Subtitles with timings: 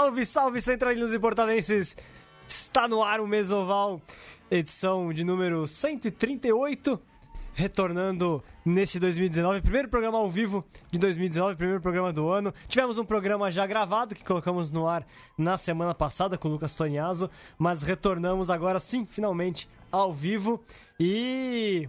[0.00, 1.94] Salve, salve, centralinos e portalenses!
[2.48, 4.00] Está no ar o Mesoval,
[4.50, 6.98] edição de número 138,
[7.52, 12.54] retornando neste 2019, primeiro programa ao vivo de 2019, primeiro programa do ano.
[12.66, 15.06] Tivemos um programa já gravado que colocamos no ar
[15.36, 20.64] na semana passada com o Lucas Toniaso, mas retornamos agora sim, finalmente, ao vivo.
[20.98, 21.86] E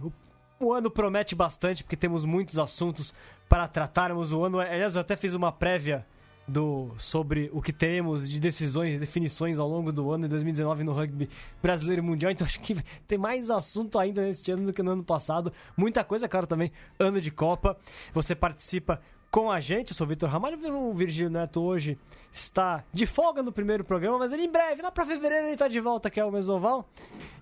[0.60, 3.14] o, ano promete bastante, porque temos muitos assuntos
[3.48, 4.34] para tratarmos.
[4.34, 6.06] O ano, aliás, eu até fiz uma prévia
[6.46, 10.84] do sobre o que teremos de decisões e definições ao longo do ano de 2019
[10.84, 11.28] no rugby
[11.62, 12.32] brasileiro mundial.
[12.32, 15.52] Então acho que tem mais assunto ainda neste ano do que no ano passado.
[15.76, 17.76] Muita coisa, claro, também ano de Copa.
[18.12, 19.00] Você participa
[19.30, 19.90] com a gente.
[19.90, 20.58] Eu sou o Vitor Ramalho.
[20.74, 21.98] O Virgílio Neto hoje
[22.30, 25.68] está de folga no primeiro programa, mas ele em breve, lá para fevereiro, ele está
[25.68, 26.88] de volta, que é o Mesoval.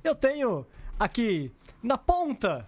[0.05, 0.65] Eu tenho
[0.99, 1.51] aqui
[1.83, 2.67] na ponta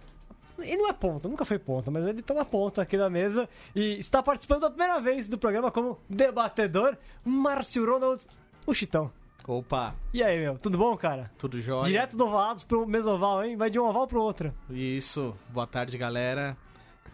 [0.63, 3.47] ele não é ponta, nunca foi ponta, mas ele tá na ponta aqui da mesa
[3.75, 8.25] e está participando pela primeira vez do programa como debatedor, Márcio Ronald,
[8.65, 9.11] o Chitão.
[9.45, 9.93] Opa!
[10.13, 11.29] E aí, meu, tudo bom, cara?
[11.37, 11.83] Tudo jóia.
[11.83, 13.57] Direto do Ovalados pro Mesoval, hein?
[13.57, 14.53] Vai de um oval pro outro.
[14.69, 16.55] Isso, boa tarde, galera.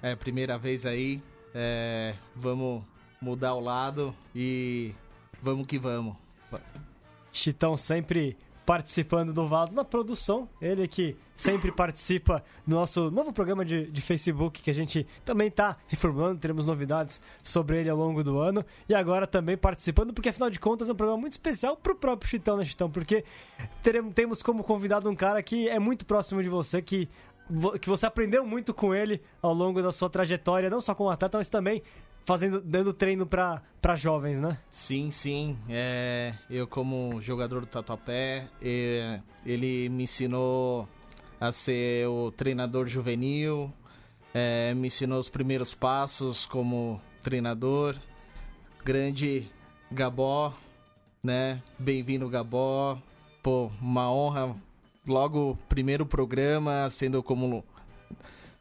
[0.02, 1.24] É primeira vez aí.
[1.56, 2.84] É, vamos
[3.20, 4.94] mudar o lado e
[5.42, 6.16] vamos que vamos.
[7.32, 8.38] Chitão sempre
[8.70, 10.48] participando do Vados na produção.
[10.62, 15.48] Ele que sempre participa do nosso novo programa de, de Facebook, que a gente também
[15.48, 18.64] está reformulando, teremos novidades sobre ele ao longo do ano.
[18.88, 21.96] E agora também participando, porque afinal de contas é um programa muito especial para o
[21.96, 22.92] próprio Chitão, né, Chitão?
[22.92, 23.26] Porque
[23.82, 27.10] teremos, temos como convidado um cara que é muito próximo de você, que
[27.82, 31.38] que você aprendeu muito com ele ao longo da sua trajetória, não só como atleta,
[31.38, 31.82] mas também
[32.26, 34.60] fazendo, dando treino para jovens, né?
[34.70, 35.58] Sim, sim.
[35.68, 40.88] É, eu como jogador do Tatuapé, é, ele me ensinou
[41.40, 43.74] a ser o treinador juvenil,
[44.34, 47.96] é, me ensinou os primeiros passos como treinador.
[48.84, 49.50] Grande
[49.92, 50.54] Gabó,
[51.24, 51.62] né?
[51.78, 53.02] Bem-vindo, Gabó.
[53.42, 54.56] Pô, uma honra.
[55.08, 57.64] Logo, primeiro programa, sendo como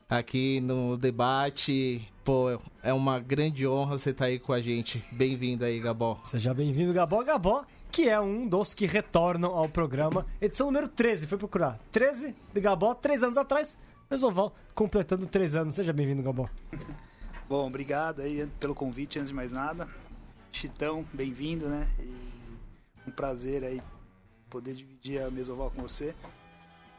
[0.08, 2.08] aqui no debate.
[2.24, 5.04] Pô, é uma grande honra você estar tá aí com a gente.
[5.12, 6.18] Bem-vindo aí, Gabó.
[6.24, 7.22] Seja bem-vindo, Gabó.
[7.22, 10.26] Gabó, que é um dos que retornam ao programa.
[10.40, 11.78] Edição número 13, foi procurar.
[11.90, 13.78] 13 de Gabó, três anos atrás.
[14.10, 15.74] Mesoval, completando três anos.
[15.74, 16.48] Seja bem-vindo, Gabó.
[17.48, 19.88] Bom, obrigado aí pelo convite, antes de mais nada.
[20.52, 21.86] Chitão, bem-vindo, né?
[21.98, 23.80] E um prazer aí
[24.48, 26.14] poder dividir a Mesoval com você.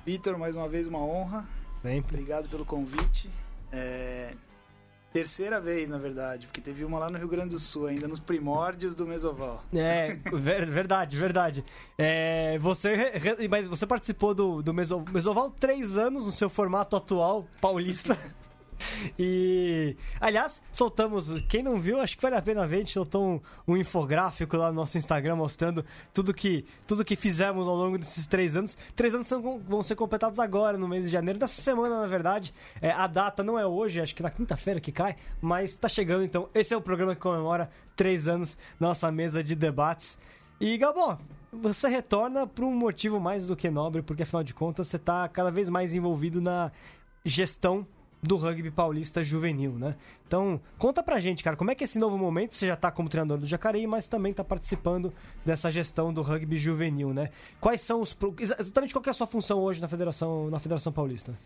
[0.05, 1.45] Vitor, mais uma vez uma honra.
[1.81, 2.15] Sempre.
[2.15, 3.29] Obrigado pelo convite.
[3.71, 4.33] É,
[5.11, 8.19] Terceira vez, na verdade, porque teve uma lá no Rio Grande do Sul, ainda nos
[8.19, 9.63] primórdios do Mesoval.
[9.73, 10.13] É,
[10.69, 11.65] verdade, verdade.
[11.97, 13.13] É, você,
[13.49, 18.15] mas você participou do, do Mesoval três anos no seu formato atual, paulista.
[19.17, 21.29] E, aliás, soltamos.
[21.47, 22.77] Quem não viu, acho que vale a pena ver.
[22.77, 27.15] A gente soltou um, um, infográfico lá no nosso Instagram mostrando tudo que, tudo que
[27.15, 28.77] fizemos ao longo desses três anos.
[28.95, 32.53] Três anos são, vão ser completados agora, no mês de janeiro, dessa semana, na verdade.
[32.81, 36.23] É, a data não é hoje, acho que na quinta-feira que cai, mas tá chegando.
[36.23, 40.17] Então, esse é o programa que comemora três anos nossa mesa de debates.
[40.59, 41.17] E, Gabó,
[41.51, 45.27] você retorna por um motivo mais do que nobre, porque afinal de contas você está
[45.27, 46.71] cada vez mais envolvido na
[47.25, 47.85] gestão
[48.21, 49.95] do rugby paulista juvenil, né?
[50.27, 53.09] Então, conta pra gente, cara, como é que esse novo momento, você já tá como
[53.09, 55.13] treinador do Jacareí, mas também tá participando
[55.45, 57.29] dessa gestão do rugby juvenil, né?
[57.59, 61.37] Quais são os exatamente qual é a sua função hoje na Federação na Federação Paulista?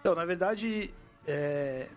[0.00, 0.92] Então, na verdade,
[1.26, 1.88] é...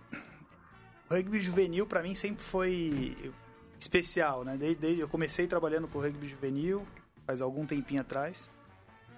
[1.10, 3.34] o rugby juvenil para mim sempre foi
[3.80, 4.58] especial, né?
[4.58, 6.86] Desde, desde eu comecei trabalhando com o rugby juvenil
[7.26, 8.52] faz algum tempinho atrás.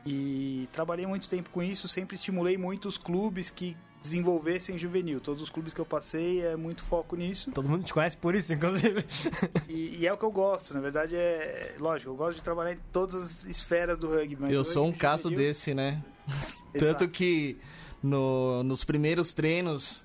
[0.06, 5.22] E trabalhei muito tempo com isso, sempre estimulei muito os clubes que desenvolvessem juvenil.
[5.22, 7.52] Todos os clubes que eu passei é muito foco nisso.
[7.52, 9.06] Todo mundo te conhece por isso, inclusive.
[9.70, 11.74] e, e, é o que eu gosto, na verdade é.
[11.80, 14.38] Lógico, eu gosto de trabalhar em todas as esferas do rugby.
[14.38, 15.48] Mas eu sou um caso juvenil...
[15.48, 16.04] desse, né?
[16.78, 17.58] tanto que
[18.04, 20.04] no, nos primeiros treinos,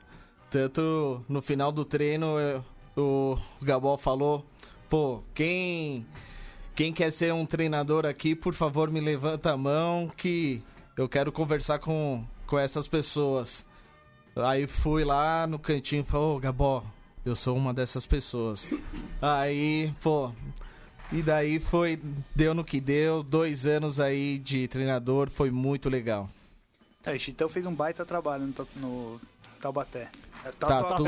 [0.48, 2.64] tanto no final do treino, eu,
[2.96, 4.46] o Gabol falou:
[4.88, 6.06] pô, quem.
[6.74, 10.62] Quem quer ser um treinador aqui, por favor, me levanta a mão que
[10.96, 13.66] eu quero conversar com, com essas pessoas.
[14.44, 16.84] Aí fui lá no cantinho e falei, ô Gabó,
[17.24, 18.68] eu sou uma dessas pessoas.
[19.20, 20.32] aí, pô,
[21.10, 22.00] e daí foi,
[22.34, 26.28] deu no que deu, dois anos aí de treinador, foi muito legal.
[27.04, 29.20] É, o Chitão fez um baita trabalho no, no
[29.60, 30.08] Taubaté.
[30.44, 31.04] É, tatu,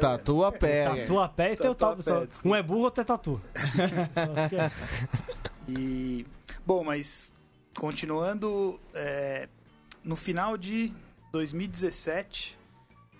[0.00, 0.84] tatu a pé.
[0.84, 2.02] Tatu a pé e teu tatu.
[2.44, 3.40] Um é burro, outro é tatu.
[5.68, 6.26] e,
[6.66, 7.34] bom, mas
[7.74, 9.48] continuando, é,
[10.02, 10.92] no final de
[11.30, 12.58] 2017,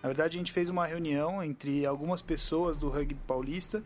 [0.02, 3.82] na verdade, a gente fez uma reunião entre algumas pessoas do rugby paulista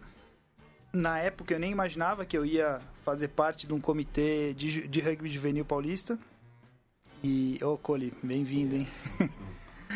[0.96, 5.00] na época eu nem imaginava que eu ia fazer parte de um comitê de, de
[5.00, 6.18] rugby juvenil paulista.
[7.22, 8.88] E, ô, Cole, bem-vindo, hein?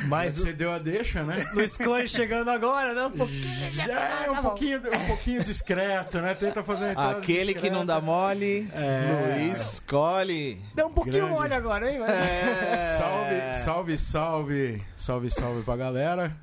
[0.07, 1.45] Mas você deu a deixa, né?
[1.55, 3.05] Luiz Coelho chegando agora, né?
[3.07, 3.73] Um pouquinho.
[3.73, 6.35] Já é um pouquinho, um pouquinho discreto, né?
[6.35, 9.37] Tenta fazer Aquele que não dá mole, É.
[9.37, 10.61] Luiz Cole.
[10.75, 11.33] Deu um pouquinho Grande.
[11.33, 11.99] mole agora, hein?
[12.01, 12.97] Mas- É.
[12.99, 14.83] Salve, salve, salve.
[14.97, 16.37] Salve, salve pra galera.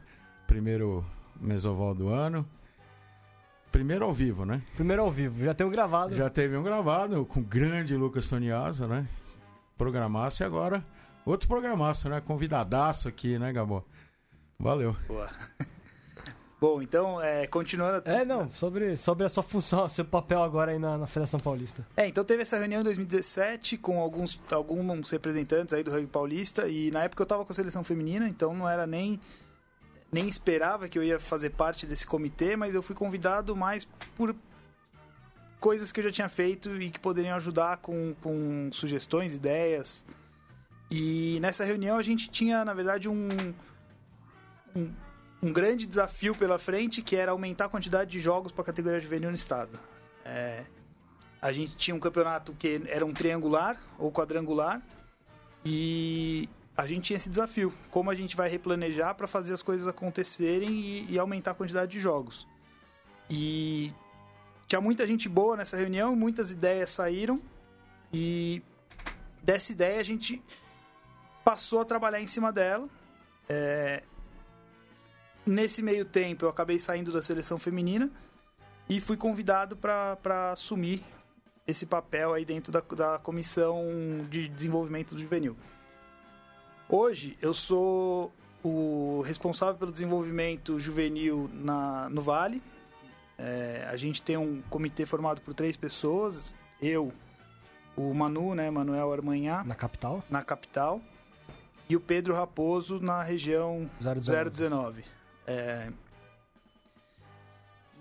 [0.45, 1.05] Primeiro
[1.39, 2.47] mesoval do ano.
[3.71, 4.61] Primeiro ao vivo, né?
[4.75, 6.15] Primeiro ao vivo, já tenho gravado.
[6.15, 9.05] Já teve um gravado com o grande Lucas Toniasa, né?
[9.77, 10.83] Programaço e agora
[11.29, 12.21] outro programaço, né?
[12.21, 13.85] Convidadaço aqui, né, Gabo?
[14.59, 14.95] Valeu.
[15.07, 15.29] Boa.
[16.59, 18.01] Bom, então, é, continuando.
[18.09, 21.85] É, não, sobre, sobre a sua função, seu papel agora aí na, na Federação Paulista.
[21.95, 26.67] É, então teve essa reunião em 2017 com alguns, alguns representantes aí do rugby paulista
[26.67, 29.19] e na época eu tava com a seleção feminina, então não era nem
[30.11, 33.85] nem esperava que eu ia fazer parte desse comitê, mas eu fui convidado mais
[34.15, 34.35] por
[35.59, 40.05] coisas que eu já tinha feito e que poderiam ajudar com, com sugestões, ideias.
[40.89, 43.27] E nessa reunião a gente tinha, na verdade, um,
[44.75, 44.93] um,
[45.43, 48.99] um grande desafio pela frente, que era aumentar a quantidade de jogos para a categoria
[48.99, 49.77] juvenil no estado.
[50.23, 50.63] É,
[51.41, 54.81] a gente tinha um campeonato que era um triangular ou quadrangular
[55.63, 59.87] e a gente tinha esse desafio, como a gente vai replanejar para fazer as coisas
[59.87, 62.47] acontecerem e, e aumentar a quantidade de jogos.
[63.29, 63.91] E
[64.67, 67.41] tinha muita gente boa nessa reunião, muitas ideias saíram
[68.13, 68.61] e
[69.41, 70.41] dessa ideia a gente
[71.47, 72.89] passou a trabalhar em cima dela.
[73.47, 74.03] É,
[75.45, 78.11] Nesse meio tempo eu acabei saindo da seleção feminina
[78.89, 81.01] e fui convidado para assumir
[81.65, 83.81] esse papel aí dentro da, da comissão
[84.29, 85.55] de desenvolvimento do juvenil.
[86.89, 88.29] Hoje eu sou
[88.61, 92.61] o responsável pelo desenvolvimento juvenil na, no Vale.
[93.37, 97.13] É, a gente tem um comitê formado por três pessoas, eu,
[97.95, 100.99] o Manu, né, Manuel Armanhá, Na capital, na capital,
[101.89, 104.49] e o Pedro Raposo na região 019.
[104.49, 105.05] 019.
[105.45, 105.91] É...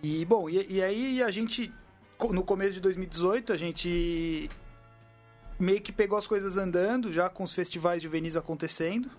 [0.03, 1.73] E, bom, e, e aí a gente,
[2.31, 4.49] no começo de 2018, a gente
[5.59, 9.11] meio que pegou as coisas andando, já com os festivais juvenis acontecendo.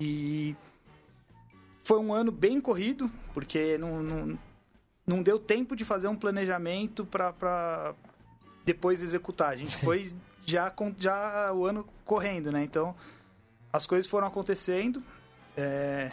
[0.00, 0.54] E
[1.82, 4.38] foi um ano bem corrido, porque não, não,
[5.06, 7.94] não deu tempo de fazer um planejamento para
[8.64, 9.50] depois executar.
[9.50, 9.86] A gente Sim.
[9.86, 10.12] foi
[10.44, 12.64] já, com, já o ano correndo, né?
[12.64, 12.94] Então,
[13.76, 15.02] as coisas foram acontecendo.
[15.56, 16.10] é,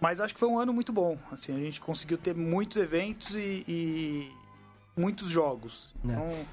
[0.00, 1.18] Mas acho que foi um ano muito bom.
[1.30, 4.32] Assim, a gente conseguiu ter muitos eventos e, e
[4.96, 5.94] muitos jogos.
[6.04, 6.08] É.
[6.12, 6.46] Então,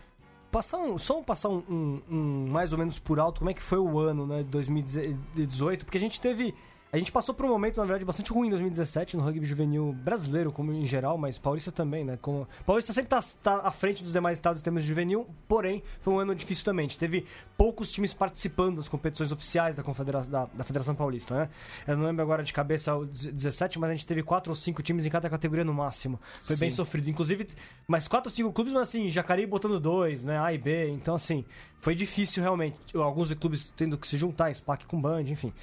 [0.49, 3.53] Passar um, só um, passar um, um- um mais ou menos por alto, como é
[3.53, 6.55] que foi o ano, né, de 2018, porque a gente teve...
[6.91, 9.91] A gente passou por um momento, na verdade, bastante ruim em 2017 no rugby juvenil
[9.91, 12.17] brasileiro, como em geral, mas paulista também, né?
[12.21, 12.47] Como...
[12.65, 16.13] Paulista sempre tá, tá à frente dos demais estados em termos de juvenil, porém, foi
[16.13, 16.85] um ano difícil também.
[16.85, 17.25] A gente teve
[17.57, 21.49] poucos times participando das competições oficiais da, confedera da, da Federação Paulista, né?
[21.85, 24.81] Eu não lembro agora de cabeça o 17, mas a gente teve quatro ou cinco
[24.81, 26.17] times em cada categoria no máximo.
[26.41, 26.77] Foi bem Sim.
[26.77, 27.09] sofrido.
[27.09, 27.49] Inclusive,
[27.85, 30.39] mais quatro ou cinco clubes, mas assim, Jacareí botando dois, né?
[30.39, 30.89] A e B.
[30.91, 31.43] Então, assim,
[31.79, 32.77] foi difícil realmente.
[32.95, 35.53] Alguns clubes tendo que se juntar, SPAC com Band, enfim.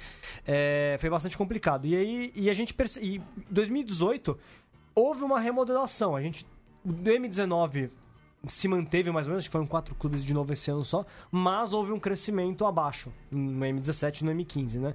[0.45, 1.85] É, foi bastante complicado.
[1.85, 2.99] E aí, e a gente perce...
[3.03, 4.37] e 2018
[4.93, 6.15] houve uma remodelação.
[6.15, 6.45] A gente.
[6.83, 7.89] O M19
[8.47, 11.05] se manteve mais ou menos, acho que foram quatro clubes de novo esse ano só,
[11.31, 14.93] mas houve um crescimento abaixo no M17 e no M15, né?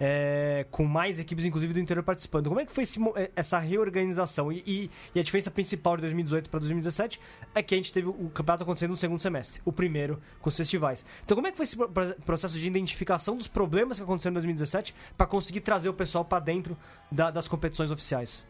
[0.00, 2.48] É, com mais equipes, inclusive, do interior participando.
[2.48, 4.50] Como é que foi esse eh, essa reorganização?
[4.50, 7.20] E, e- e a diferença principal de 2018 para 2017
[7.54, 10.56] é que a gente teve o campeonato acontecendo no segundo semestre, o primeiro com os
[10.56, 11.04] festivais.
[11.24, 14.32] Então, como é que foi esse pro- pro- processo de identificação dos problemas que aconteceram
[14.32, 16.76] em 2017 para conseguir trazer o pessoal para dentro
[17.10, 18.44] da- das competições oficiais?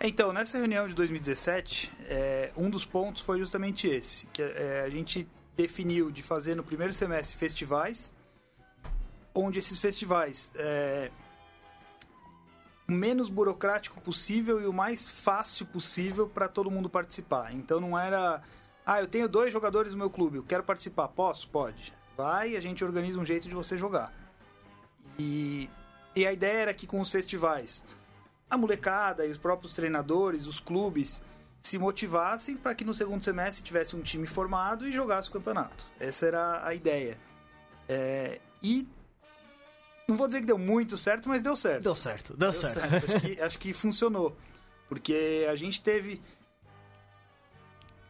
[0.00, 4.90] Então, nessa reunião de 2017, é, um dos pontos foi justamente esse, que é, a
[4.90, 5.26] gente
[5.56, 8.12] definiu de fazer no primeiro semestre festivais,
[9.34, 11.10] onde esses festivais é,
[12.88, 17.52] o menos burocrático possível e o mais fácil possível para todo mundo participar.
[17.52, 18.42] Então não era,
[18.84, 21.48] ah, eu tenho dois jogadores no meu clube, eu quero participar, posso?
[21.48, 21.92] Pode.
[22.16, 24.12] Vai, a gente organiza um jeito de você jogar.
[25.18, 25.68] E,
[26.14, 27.84] e a ideia era que com os festivais
[28.48, 31.20] a molecada e os próprios treinadores, os clubes,
[31.60, 35.86] se motivassem para que no segundo semestre tivesse um time formado e jogasse o campeonato.
[35.98, 37.18] Essa era a ideia.
[37.88, 38.86] É, e
[40.08, 41.82] não vou dizer que deu muito certo, mas deu certo.
[41.82, 42.80] Deu certo, deu, Deu certo.
[42.80, 43.12] certo.
[43.12, 44.36] Acho, que, acho que funcionou.
[44.88, 46.20] Porque a gente teve,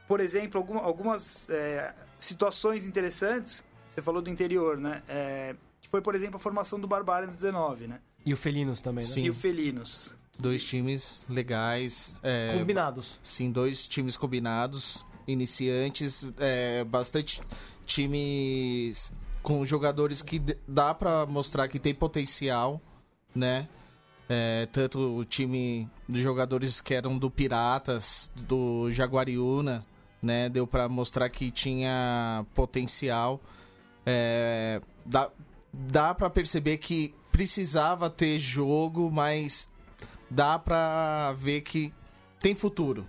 [0.07, 3.65] por exemplo, algum- algumas é, situações interessantes.
[3.89, 5.03] Você falou do interior, né?
[5.09, 8.01] É, que foi, por exemplo, a formação do Barbarians 19, né?
[8.27, 9.11] E o Felinos também, né?
[9.11, 9.23] Sim.
[9.23, 10.15] E o Felinos.
[10.39, 12.17] Dois times legais.
[12.23, 13.19] É, Combinados.
[13.23, 17.41] Sim, dois times combinados, iniciantes, é, bastante
[17.87, 19.13] times
[19.45, 22.81] com jogadores que dá pra mostrar que tem potencial,
[23.35, 23.69] né?
[24.27, 29.85] É, tanto o time de jogadores que eram do Piratas, do Jaguariúna,
[30.23, 30.49] né?
[30.49, 33.39] Deu pra mostrar que tinha potencial.
[34.07, 35.31] É, dá,
[35.71, 39.69] dá para perceber que precisava ter jogo, mas
[40.31, 41.93] dá pra ver que
[42.41, 43.07] tem futuro.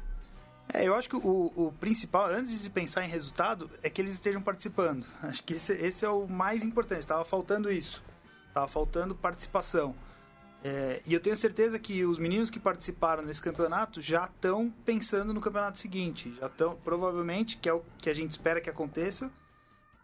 [0.76, 4.14] É, eu acho que o, o principal, antes de pensar em resultado, é que eles
[4.14, 5.06] estejam participando.
[5.24, 7.08] Acho que esse, esse é o mais importante.
[7.08, 8.04] Tava faltando isso.
[8.54, 9.96] Tava faltando participação.
[10.64, 15.34] É, e eu tenho certeza que os meninos que participaram nesse campeonato já estão pensando
[15.34, 16.36] no campeonato seguinte.
[16.40, 19.32] Já estão, provavelmente, que é o que a gente espera que aconteça.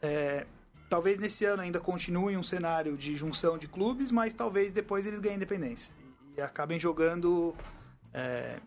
[0.02, 0.46] É,
[0.90, 5.20] talvez nesse ano ainda continue um cenário de junção de clubes, mas talvez depois eles
[5.20, 5.94] ganhem independência.
[6.00, 7.54] E, e acabem jogando
[8.14, 8.60] é,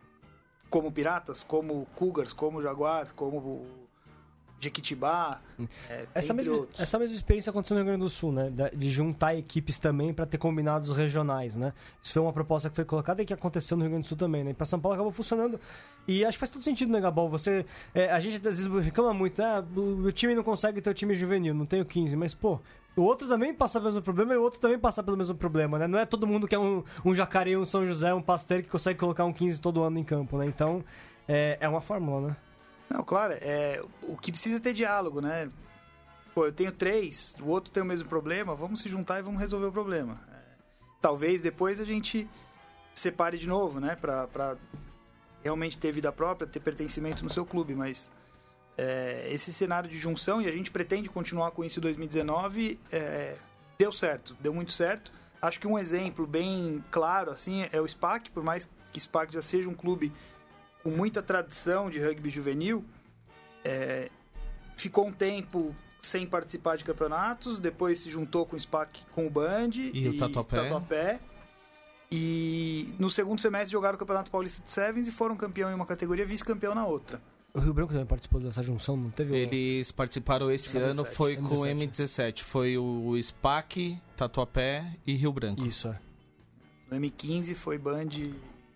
[0.75, 3.65] como Piratas, como Cougars, como Jaguar, como
[4.65, 5.41] Jequitibá,
[5.89, 6.81] é, Essa mesma, outros.
[6.81, 8.53] essa mesma experiência aconteceu no Rio Grande do Sul, né?
[8.75, 11.73] De juntar equipes também para ter combinados regionais, né?
[12.03, 14.17] Isso foi uma proposta que foi colocada e que aconteceu no Rio Grande do Sul
[14.17, 14.51] também, né?
[14.51, 15.61] E pra São Paulo acabou funcionando.
[16.07, 17.29] E acho que faz todo sentido, né, Gabol?
[17.31, 17.65] Você.
[17.95, 20.95] é, a gente às vezes reclama muito, ah, o, o time não consegue ter o
[20.95, 22.61] time juvenil, não tem o 15, mas, pô.
[22.97, 25.79] O outro também passa pelo mesmo problema e o outro também passa pelo mesmo problema,
[25.81, 25.89] né?
[25.89, 28.69] Não é todo mundo que é um, um jacaré, um São José, um Pasteur que
[28.69, 30.47] consegue colocar um 15 todo ano em campo, né?
[30.47, 30.85] Então,
[31.27, 32.37] é, é uma fórmula, né?
[32.89, 35.51] Não, claro, é, o que precisa é ter diálogo, né?
[36.35, 39.41] Pô, eu tenho três, o outro tem o mesmo problema, vamos se juntar e vamos
[39.41, 40.21] resolver o problema.
[40.33, 40.41] É,
[41.01, 42.29] talvez depois a gente
[42.95, 43.97] separe de novo, né?
[43.97, 44.57] Pra, pra
[45.43, 48.11] realmente ter vida própria, ter pertencimento no seu clube, mas
[48.77, 53.37] é, esse cenário de junção, e a gente pretende continuar com isso em 2019, é,
[53.79, 55.13] deu certo, deu muito certo.
[55.41, 59.43] Acho que um exemplo bem claro, assim, é o SPAC, por mais que SPAC já
[59.43, 60.13] seja um clube
[60.85, 62.85] com muita tradição de rugby juvenil,
[63.65, 64.09] é,
[64.77, 69.31] ficou um tempo sem participar de campeonatos, depois se juntou com o SPAC, com o
[69.31, 70.63] Band E o Tatuapé.
[70.63, 71.21] Tatuapé.
[72.13, 75.87] E no segundo semestre jogaram o Campeonato Paulista de Sevens e foram campeão em uma
[75.87, 77.21] categoria, vice-campeão na outra.
[77.53, 79.33] O Rio Branco também participou dessa junção, não teve?
[79.33, 81.89] o- Eles participaram esse M17, ano, foi com o M17.
[81.89, 82.43] M17.
[82.43, 85.65] Foi o SPAC, Tatuapé e Rio Branco.
[85.65, 85.99] Isso, é.
[86.91, 88.09] No M15 foi Band.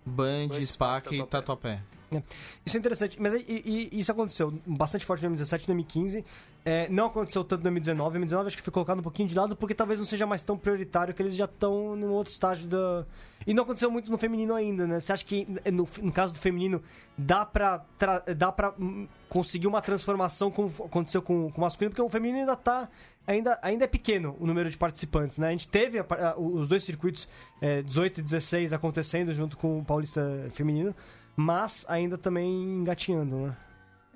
[0.05, 1.81] Band, Band, SPAC e Tatuapé.
[2.11, 2.25] Tatuapé.
[2.65, 6.25] Isso é interessante, mas e- e isso aconteceu bastante forte no M17 e no M15.
[6.65, 8.01] É, não aconteceu tanto M19.
[8.09, 10.45] O M19 acho que foi colocado um pouquinho de lado porque talvez não seja mais
[10.45, 13.07] tão prioritário que eles já estão num outro estágio da.
[13.47, 15.01] E não aconteceu muito no feminino ainda, né?
[15.01, 16.83] Você acha que no, no caso do feminino
[17.17, 21.91] dá pra, tra- dá pra hum, conseguir uma transformação como aconteceu com, com o masculino?
[21.91, 22.89] Porque o feminino ainda tá.
[23.27, 25.49] Ainda, ainda é pequeno o número de participantes, né?
[25.49, 27.29] A gente teve a a- os dois circuitos,
[27.63, 30.95] é, 18 e 16, acontecendo junto com o Paulista Feminino,
[31.37, 33.57] mas ainda também engatinhando, né?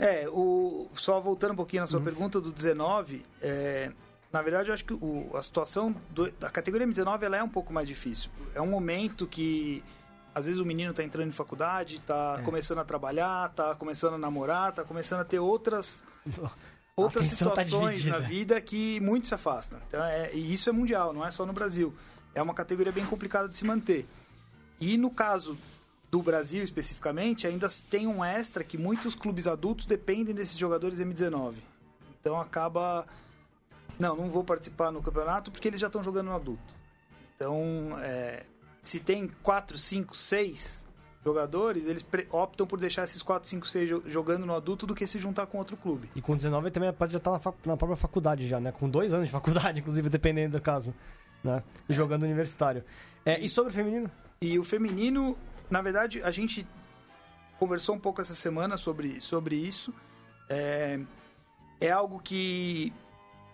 [0.05, 2.05] É, o, só voltando um pouquinho na sua Uhum.
[2.05, 3.93] pergunta do 19, é,
[4.33, 7.49] na verdade eu acho que o, a situação do- da categoria M19 ela é um
[7.49, 8.31] pouco mais difícil.
[8.55, 9.83] É um momento que
[10.35, 12.43] às vezes o menino está entrando em faculdade, está É.
[12.43, 16.03] começando a trabalhar, está começando a namorar, está começando a ter outras
[16.97, 18.19] outras tá situações dividida.
[18.21, 19.79] na vida que muito se afastam.
[19.89, 21.95] Então, é, e isso é mundial, não é só no Brasil.
[22.35, 24.07] É uma categoria bem complicada de se manter.
[24.81, 25.57] E no caso
[26.13, 31.55] do Brasil especificamente, ainda tem um extra que muitos clubes adultos dependem desses jogadores M19.
[32.21, 33.07] Então acaba.
[33.99, 36.75] Não, não vou participar no campeonato porque eles já estão jogando no adulto.
[37.35, 38.43] Então, é,
[38.83, 40.85] se tem 4, 5, 6
[41.25, 45.07] jogadores, eles optam por deixar esses 4, 5, 6 jo- jogando no adulto do que
[45.07, 46.11] se juntar com outro clube.
[46.15, 48.71] E com 19 ele também pode já estar na, fac- na própria faculdade já, né?
[48.73, 50.93] Com dois anos de faculdade, inclusive, dependendo do caso.
[51.43, 51.63] Né?
[51.89, 52.85] E jogando universitário.
[53.25, 54.11] É, e sobre o feminino?
[54.41, 55.37] E o feminino,
[55.73, 56.67] na verdade, a gente
[57.59, 59.93] conversou um pouco essa semana sobre, sobre isso.
[60.49, 61.01] É,
[61.81, 62.93] é algo que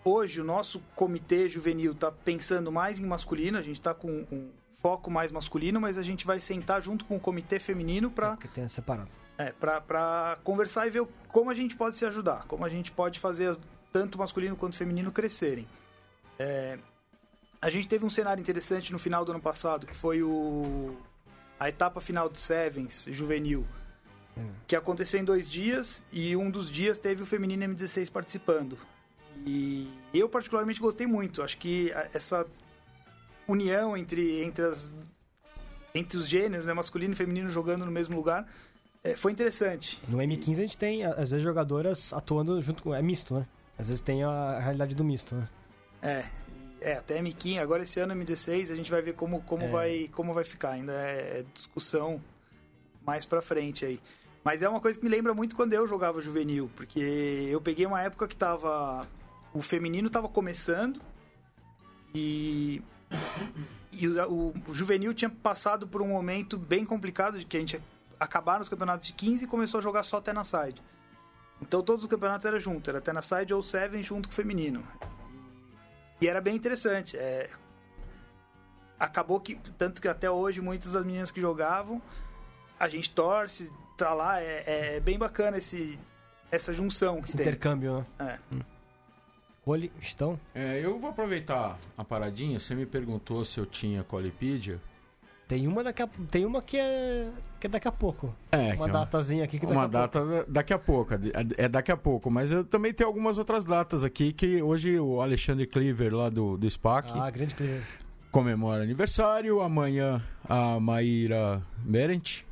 [0.03, 4.51] hoje o nosso comitê juvenil está pensando mais em masculino, a gente está com um
[4.81, 8.47] foco mais masculino, mas a gente vai sentar junto com o comitê feminino para Porque
[8.49, 9.09] tem separado.
[9.37, 13.19] é, para conversar e ver como a gente pode se ajudar, como a gente pode
[13.19, 13.59] fazer as-
[13.93, 15.67] tanto masculino quanto feminino crescerem.
[16.37, 16.77] É,
[17.61, 20.95] a gente teve um cenário interessante no final do ano passado, que foi o
[21.59, 23.65] a etapa final do Sevens juvenil,
[24.65, 28.77] que aconteceu em dois dias e um dos dias teve o feminino M16 participando.
[29.45, 31.41] E eu particularmente gostei muito.
[31.41, 32.45] Acho que essa
[33.47, 34.91] união entre entre as
[35.93, 38.45] entre os gêneros, né, masculino e feminino jogando no mesmo lugar,
[39.03, 40.01] é, foi interessante.
[40.07, 42.93] No M15 a gente tem, às vezes, jogadoras atuando junto com.
[42.93, 43.47] É misto, né?
[43.77, 45.47] Às vezes tem a realidade do misto, né?
[46.01, 46.25] É.
[46.81, 49.67] É, até M15, agora esse ano M16, a gente vai ver como, como, É.
[49.67, 50.71] vai, como vai ficar.
[50.71, 52.21] Ainda é discussão
[53.05, 53.99] mais pra frente aí.
[54.43, 56.99] Mas é uma coisa que me lembra muito quando eu jogava juvenil, porque
[57.51, 59.05] eu peguei uma época que tava.
[59.53, 61.01] O feminino tava começando
[62.13, 62.81] e.
[63.91, 67.81] E o, o- juvenil tinha passado por um momento bem complicado de que a gente
[68.19, 70.81] acabaram os campeonatos de 15 e começou a jogar só Tenaside.
[71.61, 74.83] Então todos os campeonatos eram juntos, era Tenaside ou Seven junto com o feminino.
[76.21, 77.17] E era bem interessante.
[77.17, 77.49] é,
[78.99, 82.01] Acabou que, tanto que até hoje, muitas das meninas que jogavam,
[82.77, 85.97] a gente torce, tá lá, é, é bem bacana esse,
[86.51, 87.45] essa junção que Esse tem.
[87.47, 88.39] intercâmbio, né?
[88.51, 88.63] É.
[89.63, 92.59] Cole, então, É, eu vou aproveitar a paradinha.
[92.59, 94.81] Você me perguntou se eu tinha Colipídia.
[95.49, 97.27] Tem uma, daqui a, tem uma que, é,
[97.59, 98.33] que é daqui a pouco.
[98.51, 100.07] É, uma que é datazinha aqui que daqui uma a pouco.
[100.13, 101.13] data da- daqui a pouco,
[101.57, 105.19] é daqui a pouco, mas eu também tenho algumas outras datas aqui que hoje o
[105.21, 107.83] Alexandre Cleaver lá do, do SPAC Ah, grande cliente.
[108.31, 112.43] comemora aniversário, amanhã a Maíra Berent,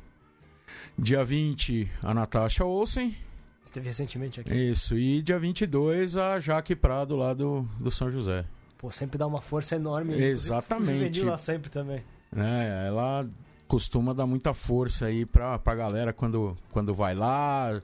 [0.98, 3.16] dia 20 a Natasha Olsen,
[3.64, 4.52] Esteve recentemente aqui.
[4.52, 8.44] isso, e dia 22 a Jaque Prado lá do, do São José.
[8.76, 10.14] Pô, sempre dá uma força enorme.
[10.14, 10.90] Exatamente.
[10.90, 12.02] O juvenil lá sempre também.
[12.30, 12.86] Né?
[12.86, 13.28] Ela
[13.66, 17.82] costuma dar muita força aí pra, pra galera quando, quando vai lá,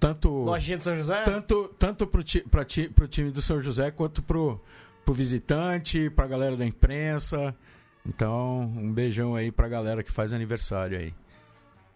[0.00, 0.30] tanto...
[0.30, 1.22] Lojinha de São José?
[1.22, 4.60] tanto, tanto pro, ti, pra ti, pro time do São José quanto pro,
[5.04, 7.54] pro visitante, pra galera da imprensa.
[8.06, 11.12] Então, um beijão aí pra galera que faz aniversário aí.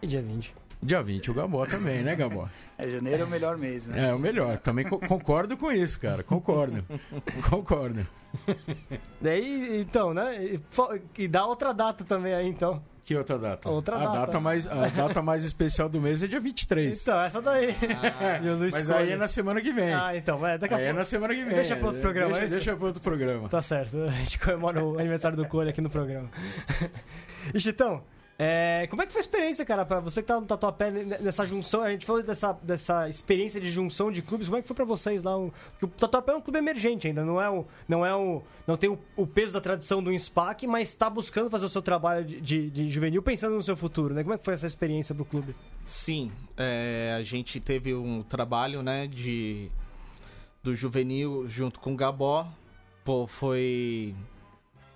[0.03, 0.55] E dia 20.
[0.83, 2.49] Dia 20, o Gabó também, né, Gabó?
[2.79, 4.09] É, janeiro é o melhor mês, né?
[4.09, 4.59] É, o melhor.
[4.59, 6.25] Também co- concordo com isso, cara.
[6.25, 6.85] Concordo.
[7.49, 8.05] Concordo.
[9.21, 10.37] Daí, então, né?
[10.45, 10.61] E,
[11.19, 12.83] e dá outra data também aí, então.
[13.05, 13.69] Que outra data?
[13.69, 14.41] Outra a data.
[14.41, 17.03] mais A data mais especial do mês é dia 23.
[17.03, 17.77] Então, essa daí.
[18.59, 19.93] Luiz Mas aí é na semana que vem.
[19.93, 20.99] Ah, então, é, daqui a aí é pouco.
[20.99, 21.55] na semana que vem.
[21.55, 23.49] Deixa pra outro programa, é Deixa, deixa pra outro programa.
[23.49, 26.29] Tá certo, a gente comemora o aniversário do Cole aqui no programa.
[27.53, 28.03] e Chitão,
[28.39, 31.47] é, como é que foi a experiência, cara, pra você que tá no Tatuapé nessa
[31.47, 31.83] junção?
[31.83, 34.85] A gente falou dessa, dessa experiência de junção de clubes, como é que foi pra
[34.85, 35.33] vocês lá?
[35.71, 37.65] Porque o Tatuapé é um clube emergente ainda, não é o.
[37.87, 41.51] Não, é o, não tem o, o peso da tradição do SPAC, mas tá buscando
[41.51, 44.23] fazer o seu trabalho de, de- de juvenil pensando no seu futuro, né?
[44.23, 45.55] Como é que foi essa experiência pro clube?
[45.87, 49.71] Sim, é, a gente teve um trabalho, né, de
[50.63, 52.47] do juvenil junto com o Gabó.
[53.05, 54.15] Pô, foi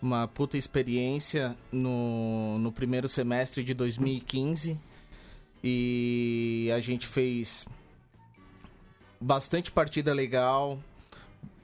[0.01, 4.79] uma puta experiência no, no primeiro semestre de 2015
[5.63, 7.67] e a gente fez
[9.21, 10.79] bastante partida legal.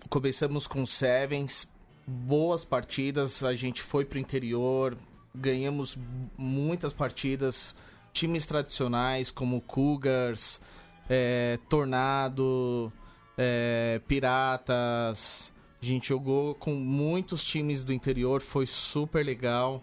[0.08, 1.68] Começamos com sevens,
[2.06, 4.96] boas partidas, a gente foi pro interior,
[5.34, 5.96] ganhamos
[6.36, 7.74] muitas partidas,
[8.12, 10.60] times tradicionais como Cougars,
[11.08, 12.92] é, Tornado,
[13.36, 15.51] é, Piratas.
[15.82, 19.82] A gente jogou com muitos times do interior, foi super legal,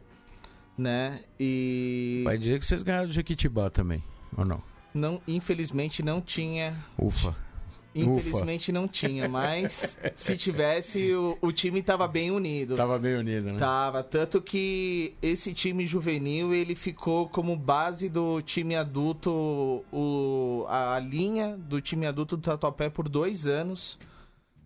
[0.78, 1.20] né?
[1.38, 4.02] E Vai dizer que vocês ganharam do Jequitibá também,
[4.38, 4.64] ou não?
[4.94, 7.36] não, infelizmente não tinha Ufa.
[7.94, 12.76] Infelizmente não tinha, mas se tivesse, o, o time tava bem unido.
[12.76, 13.60] Tava bem unido, né?
[13.60, 21.00] Tava, tanto que esse time juvenil, ele ficou como base do time adulto, o, a
[21.00, 23.98] linha do time adulto do Tatuapé por dois anos.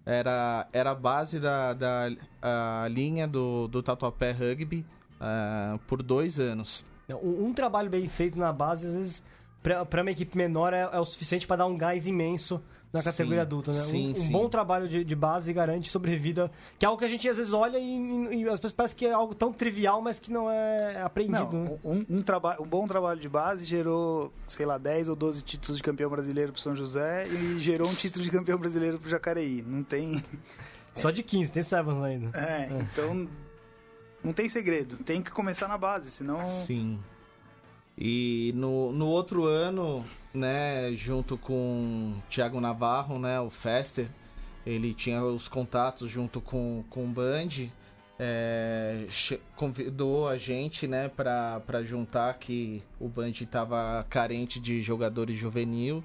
[0.06, 2.10] Era, era a base da, da
[2.42, 4.86] a linha do, do Tatuapé Rugby
[5.20, 6.84] ah, por dois anos.
[7.10, 9.24] Um, um trabalho bem feito na base, às vezes,
[9.64, 13.02] pra, pra uma equipe menor, é, é o suficiente pra dar um gás imenso na
[13.02, 13.82] Sim, categoria adulta, né?
[13.82, 14.32] Um- sim, um, sim.
[14.32, 17.52] bom trabalho de, de base garante sobrevida, que é algo que a gente às vezes
[17.52, 20.48] olha e, e, e às vezes parece que é algo tão trivial, mas que não
[20.52, 21.52] é aprendido.
[21.58, 21.78] né?
[21.84, 25.42] Não, um, um, traba um bom trabalho de base gerou, sei lá, 10 ou 12
[25.42, 29.10] títulos de campeão brasileiro pro São José e gerou um título de campeão brasileiro pro
[29.10, 29.64] Jacareí.
[29.66, 30.24] Não tem.
[30.94, 32.38] Só de 15, tem Sevens ainda.
[32.38, 33.28] É, então.
[34.24, 34.98] Não tem segredo.
[34.98, 36.46] Tem que começar na base, senão.
[36.46, 37.00] Sim.
[37.98, 40.04] E no, no outro ano,
[40.34, 44.08] né, junto com Thiago Navarro, né, o Fester,
[44.66, 47.70] ele tinha os contatos junto com, com o Band,
[48.20, 49.06] é,
[49.56, 56.04] convidou a gente, né, pra juntar que o Band estava carente de jogadores juvenil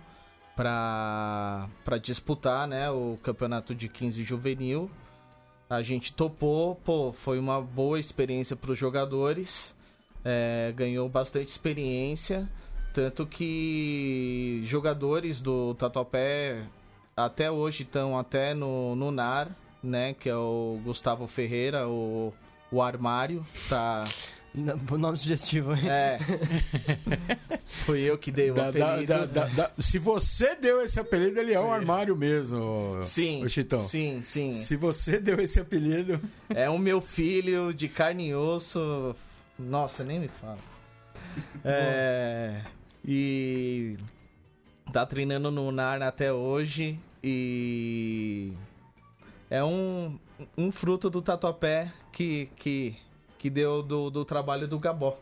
[0.55, 1.69] pra
[2.03, 4.91] disputar, né, o campeonato de 15 juvenil.
[5.71, 9.77] A gente topou, pô, foi uma boa experiência para os jogadores,
[10.25, 12.49] é, ganhou bastante experiência,
[12.93, 16.63] tanto que jogadores do Tatuapé
[17.17, 19.49] até hoje estão até no, no NAR,
[19.83, 22.33] né, que é o Gustavo Ferreira, o,
[22.71, 24.05] o Armário, tá,
[24.99, 25.89] Nome sugestivo, hein?
[25.89, 26.19] É.
[27.85, 29.07] Fui eu que dei o Da- apelido.
[29.07, 33.49] da- da- da- se você deu esse apelido, ele é um armário mesmo, Sim, ô
[33.49, 33.79] Chitão.
[33.81, 34.53] sim, sim.
[34.55, 39.15] Se você deu esse apelido, É o meu filho de carne e osso.
[39.59, 40.59] Nossa, nem me fala.
[41.65, 42.63] É.
[43.05, 43.99] E.
[44.93, 46.99] Tá treinando no Narna até hoje.
[47.23, 48.53] E.
[49.51, 50.19] É um,
[50.57, 52.97] um fruto do tatuapé que, que,
[53.39, 55.19] que deu do, do trabalho do Gabó.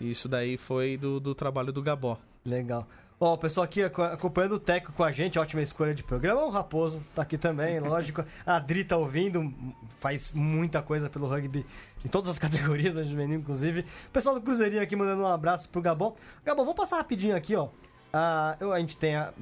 [0.00, 2.18] Isso daí foi do, do trabalho do Gabó.
[2.44, 2.86] Legal.
[3.18, 6.42] Ó, o pessoal aqui aco- acompanhando o Teco com a gente, ótima escolha de programa.
[6.44, 8.22] O Raposo tá aqui também, lógico.
[8.44, 9.52] A Adri tá ouvindo,
[10.00, 11.64] faz muita coisa pelo rugby
[12.04, 13.80] em todas as categorias, mas juvenil inclusive.
[14.08, 16.14] O pessoal do Cruzeirinho aqui mandando um abraço pro Gabon.
[16.44, 17.68] Gabon, vamos passar rapidinho aqui, ó.
[18.12, 19.32] Ah, eu- a gente tem a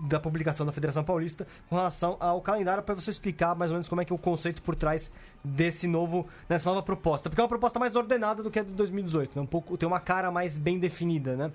[0.00, 3.88] da publicação da Federação Paulista com relação ao calendário para você explicar mais ou menos
[3.88, 5.10] como é que é o conceito por trás
[5.42, 8.72] desse novo dessa nova proposta, porque é uma proposta mais ordenada do que a de
[8.72, 9.42] 2018, né?
[9.42, 11.52] um pouco tem uma cara mais bem definida, né?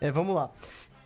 [0.00, 0.50] É, vamos lá.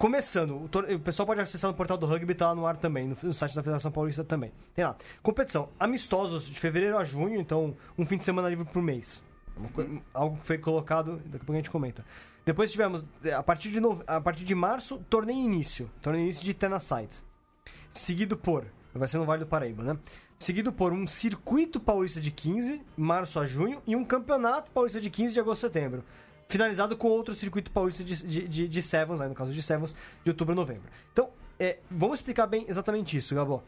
[0.03, 3.07] Começando, o, o pessoal pode acessar no portal do rugby, tá lá no ar também,
[3.07, 4.51] no, no site da Federação Paulista também.
[4.75, 4.97] Tem lá.
[5.23, 5.69] Competição.
[5.79, 9.23] Amistosos de fevereiro a junho, então um fim de semana livre por mês.
[9.79, 12.05] É Algo que foi colocado, daqui a pouco a gente comenta.
[12.45, 15.89] Depois tivemos, eh, a partir de, a partir de março, torneio início.
[16.01, 17.15] Torneio início de Tenaside.
[17.89, 19.97] Seguido por, vai ser no Vale do Paraíba, né?
[20.37, 25.09] Seguido por um circuito paulista de 15, março a junho, e um campeonato paulista de
[25.09, 26.03] 15 de agosto a setembro.
[26.53, 29.97] Finalizado com outro circuito paulista de, de, de, de Sevens, aí no caso de Sevens,
[30.23, 30.83] de outubro a novembro.
[31.11, 33.63] Então, é, vamos explicar bem exatamente isso, Gabó.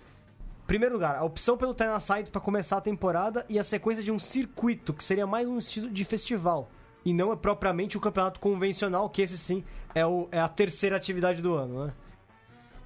[0.67, 4.19] Primeiro lugar, a opção pelo Tenaside para começar a temporada e a sequência de um
[4.19, 6.71] circuito, que seria mais um estilo de festival.
[7.07, 10.95] E não é propriamente o campeonato convencional, que esse sim é, o, é a terceira
[10.95, 11.95] atividade do ano, né?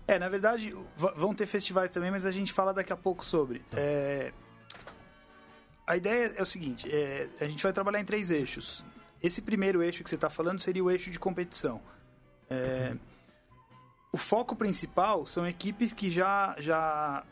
[0.07, 3.65] É, na verdade, vão ter festivais também, mas a gente fala daqui a pouco sobre.
[3.73, 4.33] É,
[5.89, 8.85] A ideia é o seguinte: é, a gente vai trabalhar em três eixos.
[9.23, 11.81] Esse primeiro eixo que você está falando seria o eixo de competição.
[12.49, 12.95] É,
[14.13, 17.25] O foco principal são equipes que já, já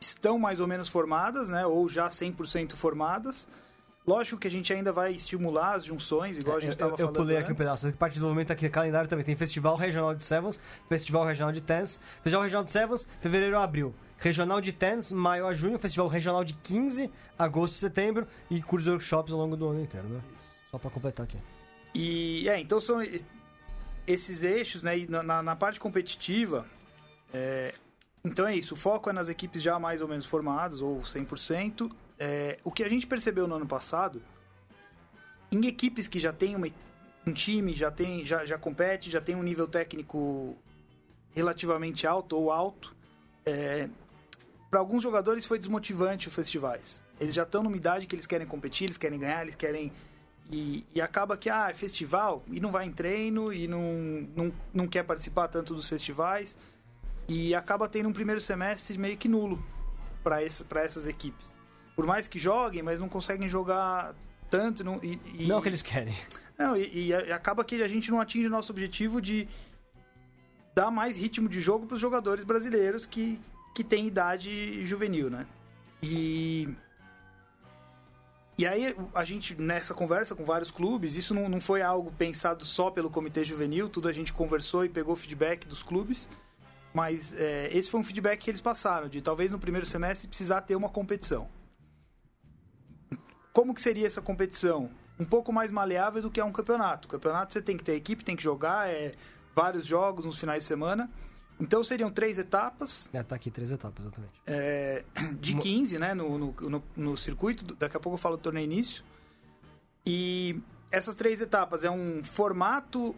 [0.00, 1.64] estão mais ou menos formadas, né?
[1.66, 3.46] Ou já 100% formadas.
[4.06, 7.14] Lógico que a gente ainda vai estimular as junções, igual a gente eu, estava falando.
[7.14, 7.58] eu pulei aqui um antes.
[7.58, 7.86] pedaço.
[7.86, 9.24] A parte de desenvolvimento aqui, calendário também.
[9.24, 13.62] Tem Festival Regional de Sevens, Festival Regional de Tens, Festival Regional de Sevens, fevereiro a
[13.62, 13.94] abril.
[14.18, 18.88] Regional de Tens, maio a junho, Festival Regional de 15, agosto e setembro, e cursos
[18.88, 20.20] e workshops ao longo do ano inteiro, né?
[20.70, 21.36] Só pra completar aqui.
[21.94, 22.98] E é, então são
[24.06, 24.98] esses eixos, né?
[24.98, 26.66] E na, na- parte competitiva,
[27.32, 27.74] é,
[28.24, 28.74] então é isso.
[28.74, 31.90] O foco é nas equipes já mais ou menos formadas, ou 100%.
[32.18, 34.22] É, o que a gente percebeu no ano passado,
[35.50, 36.68] em equipes que já tem uma,
[37.26, 40.56] um time, já, tem, já, já compete, já tem um nível técnico
[41.34, 42.94] relativamente alto ou alto,
[44.70, 47.02] para alguns jogadores foi desmotivante os festivais.
[47.18, 49.92] Eles já estão numa idade que eles querem competir, eles querem ganhar, eles querem
[50.50, 54.52] e, e acaba que, ah, é festival, e não vai em treino, e não, não,
[54.74, 56.58] não quer participar tanto dos festivais,
[57.28, 59.64] e acaba tendo um primeiro semestre meio que nulo
[60.24, 61.54] para essa, essas equipes.
[61.94, 64.14] Por mais que joguem, mas não conseguem jogar
[64.50, 64.82] tanto.
[64.82, 66.14] Não, e, e- Não é o que eles querem.
[66.58, 69.46] não, e, e acaba que a gente não atinge o nosso objetivo de
[70.74, 73.40] dar mais ritmo de jogo para os jogadores brasileiros que,
[73.74, 75.46] que têm idade juvenil, né?
[76.02, 76.68] E.
[78.60, 82.62] E aí, a gente, nessa conversa com vários clubes, isso não, não foi algo pensado
[82.62, 86.28] só pelo comitê juvenil, tudo a gente conversou e pegou feedback dos clubes,
[86.92, 90.60] mas é, esse foi um feedback que eles passaram, de talvez no primeiro semestre precisar
[90.60, 91.48] ter uma competição.
[93.50, 94.90] Como que seria essa competição?
[95.18, 97.08] Um pouco mais maleável do que é um campeonato.
[97.08, 99.14] O campeonato você tem que ter equipe, tem que jogar, é
[99.56, 101.10] vários jogos nos finais de semana.
[101.60, 104.32] Então seriam três etapas, É, tá aqui três etapas, exatamente.
[104.46, 105.04] é,
[105.38, 107.74] de 15, né, no, no, no, no circuito.
[107.74, 109.04] Daqui a pouco eu falo do torneio início.
[110.06, 110.58] E
[110.90, 113.14] essas três etapas é um formato.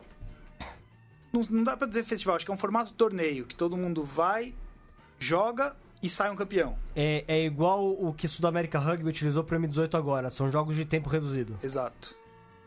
[1.32, 4.04] Não, não dá pra dizer festival, acho que é um formato torneio, que todo mundo
[4.04, 4.54] vai,
[5.18, 6.76] joga e sai um campeão.
[6.96, 10.28] É, é igual o que Sudamérica Rugby utilizou pro M18 agora.
[10.30, 11.54] São jogos de tempo reduzido.
[11.62, 12.14] Exato.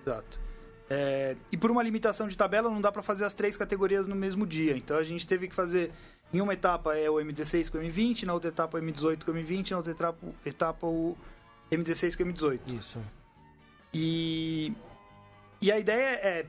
[0.02, 0.40] Exato.
[0.90, 4.16] É, e por uma limitação de tabela, não dá pra fazer as três categorias no
[4.16, 4.78] mesmo dia.
[4.78, 5.92] Então a gente teve que fazer.
[6.34, 9.32] Em uma etapa é o M16 com o M20, na outra etapa o M18 com
[9.32, 11.18] o M20, na outra etapa, etapa o
[11.72, 12.60] M16 com o M18.
[12.80, 13.00] Isso.
[13.94, 14.74] E,
[15.62, 16.46] e a ideia é: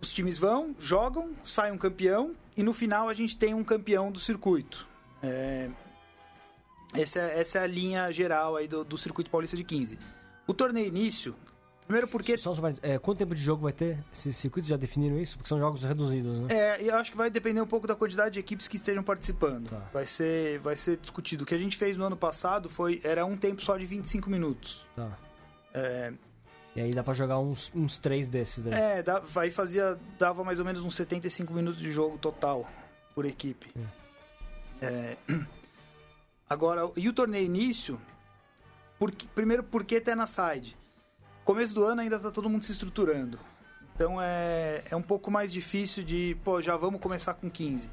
[0.00, 4.10] os times vão, jogam, sai um campeão, e no final a gente tem um campeão
[4.10, 4.86] do circuito.
[5.22, 5.70] É,
[6.94, 9.98] essa, é, essa é a linha geral aí do, do circuito paulista de 15.
[10.46, 11.34] O torneio início,
[11.88, 13.98] primeiro porque Só, só é, quanto tempo de jogo vai ter?
[14.12, 15.38] Esses circuitos já definiram isso?
[15.38, 16.54] Porque são jogos reduzidos, né?
[16.54, 19.70] É, eu acho que vai depender um pouco da quantidade de equipes que estejam participando.
[19.70, 19.88] Tá.
[19.92, 21.44] Vai, ser, vai ser discutido.
[21.44, 24.28] O que a gente fez no ano passado foi era um tempo só de 25
[24.28, 24.86] minutos.
[24.94, 25.16] Tá.
[25.72, 26.12] É,
[26.76, 28.74] E aí dá pra jogar uns, uns três desses daí.
[28.74, 32.68] É, dá, aí fazia, dava mais ou menos uns 75 minutos de jogo total
[33.14, 33.72] por equipe.
[34.82, 35.16] É,
[36.48, 37.98] agora, e o torneio início?
[38.98, 40.76] Porque, primeiro, porque tá na side.
[41.48, 43.38] Começo do ano ainda tá todo mundo se estruturando.
[43.94, 47.88] Então é, é um pouco mais difícil de, pô, já vamos começar com 15.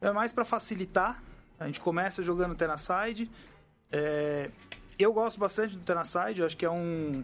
[0.00, 1.22] É mais para facilitar.
[1.58, 3.30] A gente começa jogando Tenaside.
[3.92, 4.48] É,
[4.98, 7.22] eu gosto bastante do Tenaside, eu acho que é um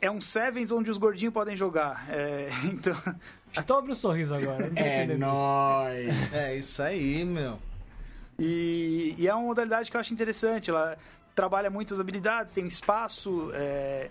[0.00, 2.06] é um Sevens onde os gordinhos podem jogar.
[2.08, 2.96] É, então.
[3.54, 4.72] Então abre um sorriso agora.
[4.76, 6.32] É nóis.
[6.32, 7.58] É isso aí, meu.
[8.38, 10.70] E, e, é uma modalidade que eu acho interessante.
[10.70, 10.96] Ela
[11.36, 13.50] trabalha muitas habilidades, tem espaço.
[13.54, 14.10] É,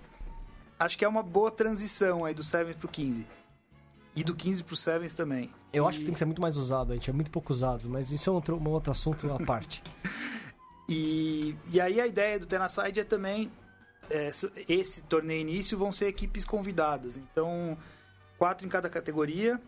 [0.80, 3.26] acho que é uma boa transição aí do Sevens pro 15.
[4.16, 5.52] E do 15 pro Sevens também.
[5.74, 5.88] Eu e...
[5.90, 8.12] acho que tem que ser muito mais usado, a gente é muito pouco usado, mas
[8.12, 9.84] isso é um outro, um outro assunto à parte.
[10.88, 13.52] e, e aí a ideia do Tenaside é também
[14.10, 14.30] é,
[14.70, 17.18] esse torneio início vão ser equipes convidadas.
[17.18, 17.76] Então,
[18.38, 19.60] quatro em cada categoria.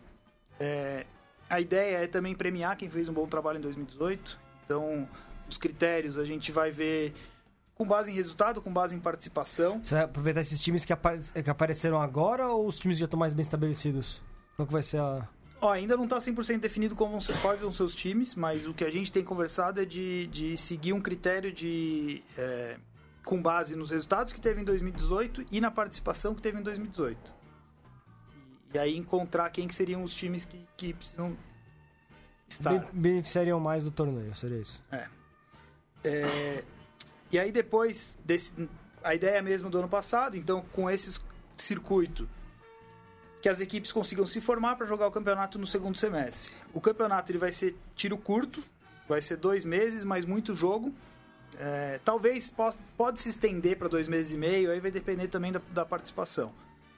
[0.60, 1.04] É,
[1.50, 4.38] a ideia é também premiar quem fez um bom trabalho em 2018.
[4.64, 5.08] Então,
[5.48, 7.14] os critérios a gente vai ver
[7.78, 9.82] com base em resultado, com base em participação.
[9.82, 13.18] Você vai aproveitar esses times que, apare que apareceram agora ou os times já estão
[13.18, 14.20] mais bem estabelecidos?
[14.56, 15.28] Qual que vai ser a...
[15.60, 18.66] Ó, ainda não está 100% definido como vão ser, quais vão ser os times, mas
[18.66, 22.22] o que a gente tem conversado é de, de seguir um critério de...
[22.36, 22.76] É,
[23.24, 27.32] com base nos resultados que teve em 2018 e na participação que teve em 2018.
[28.72, 31.36] E, e aí encontrar quem que seriam os times que, que precisam
[32.48, 32.88] estar.
[32.92, 34.82] beneficiariam mais do torneio, seria isso?
[34.90, 35.06] É.
[36.02, 36.64] é.
[37.30, 38.68] E aí depois desse
[39.02, 41.20] a ideia mesmo do ano passado, então com esse
[41.56, 42.28] circuito
[43.40, 46.52] que as equipes consigam se formar para jogar o campeonato no segundo semestre.
[46.74, 48.62] O campeonato ele vai ser tiro curto,
[49.08, 50.92] vai ser dois meses, mas muito jogo.
[51.56, 55.52] É, talvez possa, pode se estender para dois meses e meio, aí vai depender também
[55.52, 56.52] da, da participação.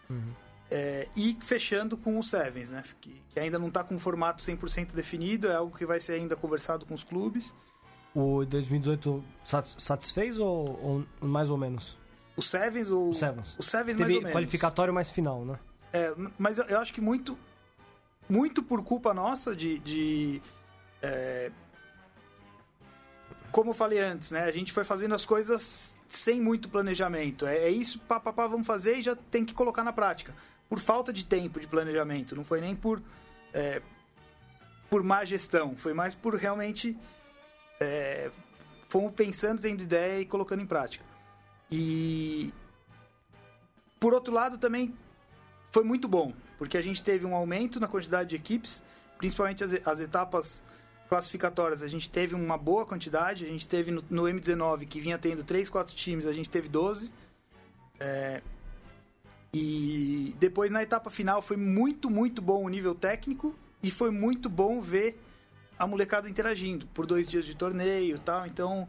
[0.08, 0.32] Uhum.
[0.70, 2.82] É, e fechando com o Sevens, né?
[3.00, 6.14] Que, que ainda não está com um formato 100% definido, é algo que vai ser
[6.14, 7.52] ainda conversado com os clubes.
[8.14, 11.96] O 2018 satisfez ou, ou mais ou menos?
[12.36, 13.10] O Sevens ou...
[13.10, 13.54] O Sevens.
[13.58, 14.32] O Sevens Teve mais ou menos.
[14.32, 15.58] qualificatório mais final, né?
[15.92, 17.38] É, mas eu, acho que muito,
[18.28, 19.78] muito por culpa nossa de...
[19.80, 20.42] de
[21.02, 21.50] é,
[23.52, 24.44] como eu falei antes, né?
[24.44, 27.46] A gente foi fazendo as coisas sem muito planejamento.
[27.46, 30.34] É, é isso, pá, pá, pá, vamos fazer e já tem que colocar na prática.
[30.68, 32.34] Por falta de tempo de planejamento.
[32.34, 33.02] Não foi nem por,
[33.52, 33.82] é,
[34.88, 35.76] por má gestão.
[35.76, 36.96] Foi mais por realmente...
[37.80, 38.30] É,
[38.88, 41.04] fomos pensando, tendo ideia e colocando em prática.
[41.70, 42.52] E...
[43.98, 44.94] Por outro lado, também
[45.72, 46.32] foi muito bom.
[46.58, 48.82] Porque a gente teve um aumento na quantidade de equipes.
[49.18, 50.62] Principalmente as, as etapas
[51.08, 53.44] classificatórias a gente teve uma boa quantidade.
[53.44, 56.68] A gente teve no, no M19, que vinha tendo 3, 4 times, a gente teve
[56.68, 57.12] 12.
[57.98, 58.42] É,
[59.52, 64.48] e depois na etapa final foi muito, muito bom o nível técnico e foi muito
[64.48, 65.20] bom ver
[65.80, 68.44] a molecada interagindo por dois dias de torneio e tal.
[68.44, 68.86] Então.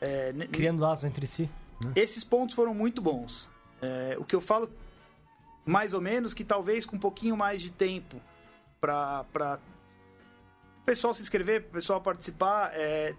[0.00, 1.48] É, Criando laços entre si.
[1.84, 1.92] Né?
[1.94, 3.48] Esses pontos foram muito bons.
[3.80, 4.68] É, o que eu falo,
[5.64, 8.20] mais ou menos, que talvez com um pouquinho mais de tempo
[8.80, 9.60] para
[10.84, 13.14] pessoal se inscrever, para o pessoal participar, é,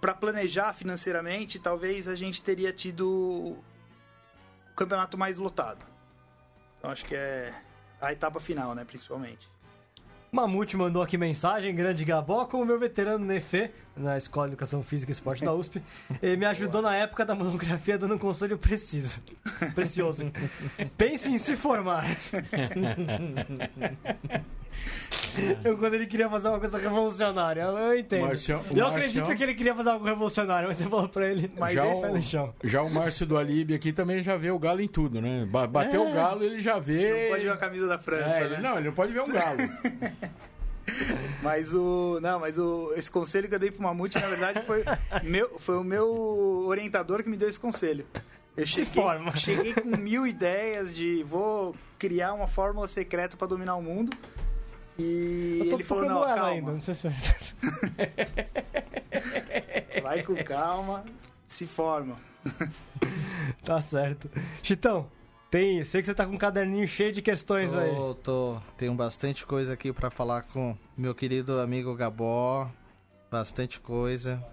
[0.00, 5.84] para planejar financeiramente, talvez a gente teria tido o campeonato mais lotado.
[6.78, 7.54] Então acho que é
[8.00, 9.48] a etapa final, né, principalmente.
[10.30, 15.10] Mamute mandou aqui mensagem, grande Gabó, como meu veterano Nefe, na Escola de Educação Física
[15.10, 15.82] e Esporte da USP,
[16.22, 19.20] ele me ajudou na época da monografia dando um conselho preciso,
[19.74, 20.30] precioso.
[20.96, 22.04] Pense em se formar.
[25.64, 28.26] Eu, quando ele queria fazer uma coisa revolucionária, eu entendo.
[28.26, 28.88] Marcião, eu Marcião...
[28.88, 32.06] acredito que ele queria fazer algo revolucionário, mas você falou pra ele, mas já, esse...
[32.06, 32.54] o, chão.
[32.64, 35.46] já o Márcio do Alibi aqui também já vê o galo em tudo, né?
[35.46, 36.10] Bateu é.
[36.10, 37.22] o galo, ele já vê.
[37.22, 38.58] Não pode ver a camisa da França, é, né?
[38.60, 39.58] não, ele não pode ver um galo.
[41.42, 42.18] Mas o.
[42.20, 44.84] Não, mas o, esse conselho que eu dei pro Mamute, na verdade, foi,
[45.22, 48.06] meu, foi o meu orientador que me deu esse conselho.
[48.56, 53.82] Eu cheguei, cheguei com mil ideias de vou criar uma fórmula secreta para dominar o
[53.82, 54.16] mundo.
[54.98, 56.46] E ele falou, não, calma.
[56.46, 57.06] Ainda, não sei se...
[60.02, 61.04] Vai com calma,
[61.46, 62.16] se forma.
[63.62, 64.30] tá certo.
[64.62, 65.10] Chitão,
[65.50, 67.92] tem, sei que você tá com um caderninho cheio de questões tô, aí.
[68.22, 72.70] Tô, tenho bastante coisa aqui para falar com meu querido amigo Gabó.
[73.30, 74.44] Bastante coisa.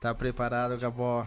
[0.00, 1.26] Tá preparado, Gabó?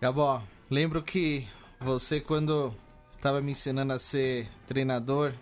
[0.00, 1.46] Gabó, lembro que
[1.78, 2.74] você quando
[3.14, 5.32] estava me ensinando a ser treinador,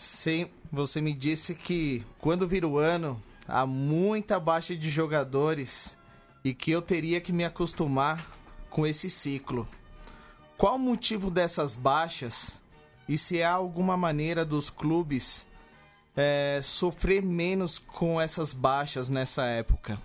[0.00, 5.94] Sim, você me disse que quando vira o ano há muita baixa de jogadores
[6.42, 8.39] e que eu teria que me acostumar
[8.70, 9.68] com esse ciclo.
[10.56, 12.60] Qual o motivo dessas baixas
[13.08, 15.46] e se há alguma maneira dos clubes
[16.16, 19.98] é, sofrer menos com essas baixas nessa época?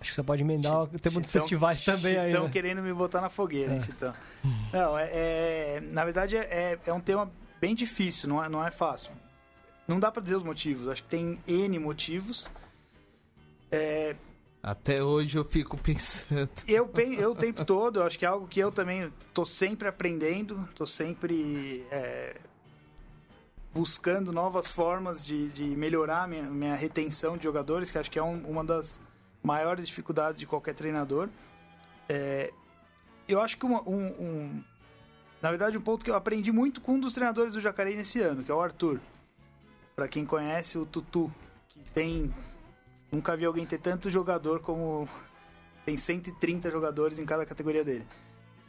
[0.00, 2.28] Acho que você pode emendar o tema dos festivais também aí.
[2.30, 2.50] Estão né?
[2.50, 4.12] querendo me botar na fogueira, É.
[4.72, 8.70] Não, é, é- na verdade é, é um tema bem difícil, não é, não é
[8.70, 9.12] fácil.
[9.88, 12.46] Não dá pra dizer os motivos, acho que tem N motivos.
[13.72, 14.14] É,
[14.66, 16.48] Até hoje eu fico pensando.
[16.66, 19.86] eu, eu o tempo todo, eu acho que é algo que eu também tô sempre
[19.86, 22.36] aprendendo, tô sempre é,
[23.74, 28.22] buscando novas formas de, de melhorar minha, minha retenção de jogadores, que acho que é
[28.22, 28.98] um- uma das
[29.42, 31.28] maiores dificuldades de qualquer treinador.
[32.08, 32.50] É,
[33.28, 34.64] eu acho que uma- um, um-
[35.42, 38.18] na verdade um ponto que eu aprendi muito com um dos treinadores do Jacareí nesse
[38.22, 38.98] ano, que é o Arthur.
[39.94, 41.30] Para quem conhece o Tutu,
[41.68, 42.32] que tem
[43.14, 45.08] nunca vi alguém ter tanto jogador como
[45.84, 48.06] tem 130 jogadores em cada categoria dele.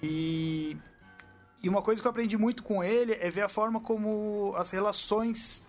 [0.03, 0.77] E,
[1.63, 4.69] e uma coisa que eu aprendi muito com ele é ver a forma como as
[4.71, 5.63] relações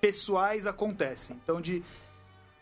[0.00, 1.36] pessoais acontecem.
[1.42, 1.82] Então, de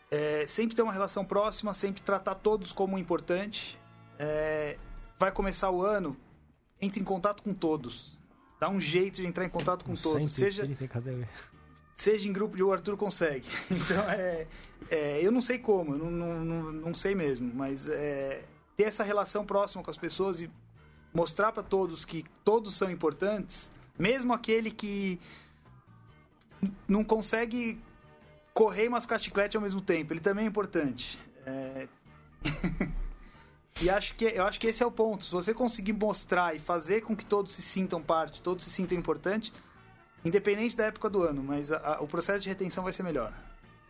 [0.09, 3.77] é, sempre ter uma relação próxima, sempre tratar todos como importante.
[4.17, 4.77] É,
[5.17, 6.17] vai começar o ano,
[6.81, 8.19] entre em contato com todos.
[8.59, 10.33] Dá um jeito de entrar em contato com todos.
[10.33, 11.29] Seja, 130 categoria.
[12.01, 13.47] Seja em grupo de o Arthur consegue.
[13.69, 14.47] Então, é,
[14.89, 18.43] é, eu não sei como, eu não, não, não, sei mesmo, mas é,
[18.75, 20.49] ter essa relação próxima com as pessoas e
[21.13, 25.19] mostrar para todos que todos são importantes, mesmo aquele que
[26.87, 27.79] não consegue
[28.53, 31.19] correr e mascar chiclete ao mesmo tempo, ele também é importante.
[31.45, 31.87] É,
[33.81, 35.23] E acho que, eu acho que esse é o ponto.
[35.23, 38.95] Se você conseguir mostrar e fazer com que todos se sintam parte, todos se sintam
[38.95, 39.51] importantes,
[40.23, 43.33] independente da época do ano, mas a- a- o processo de retenção vai ser melhor.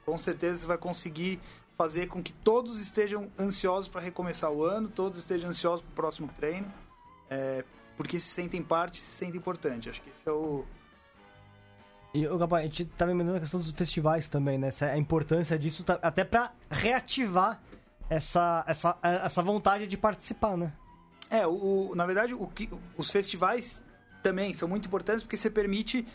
[0.06, 1.40] Com certeza você vai conseguir
[1.78, 5.96] fazer com que todos estejam ansiosos para recomeçar o ano, todos estejam ansiosos para o
[5.96, 6.72] próximo treino,
[7.30, 7.64] é,
[7.98, 9.90] porque se sentem parte, se sentem importante.
[9.90, 10.66] Acho que esse é o.
[12.14, 14.68] E, ô, Gabá, a gente tava emendando a questão dos festivais também, né?
[14.68, 17.62] Essa- A importância disso, tá- até pra reativar
[18.10, 20.74] essa, essa, essa vontade de participar, né?
[21.30, 23.82] É, o, o- na verdade, o que, os festivais
[24.22, 26.06] também são muito importantes porque você permite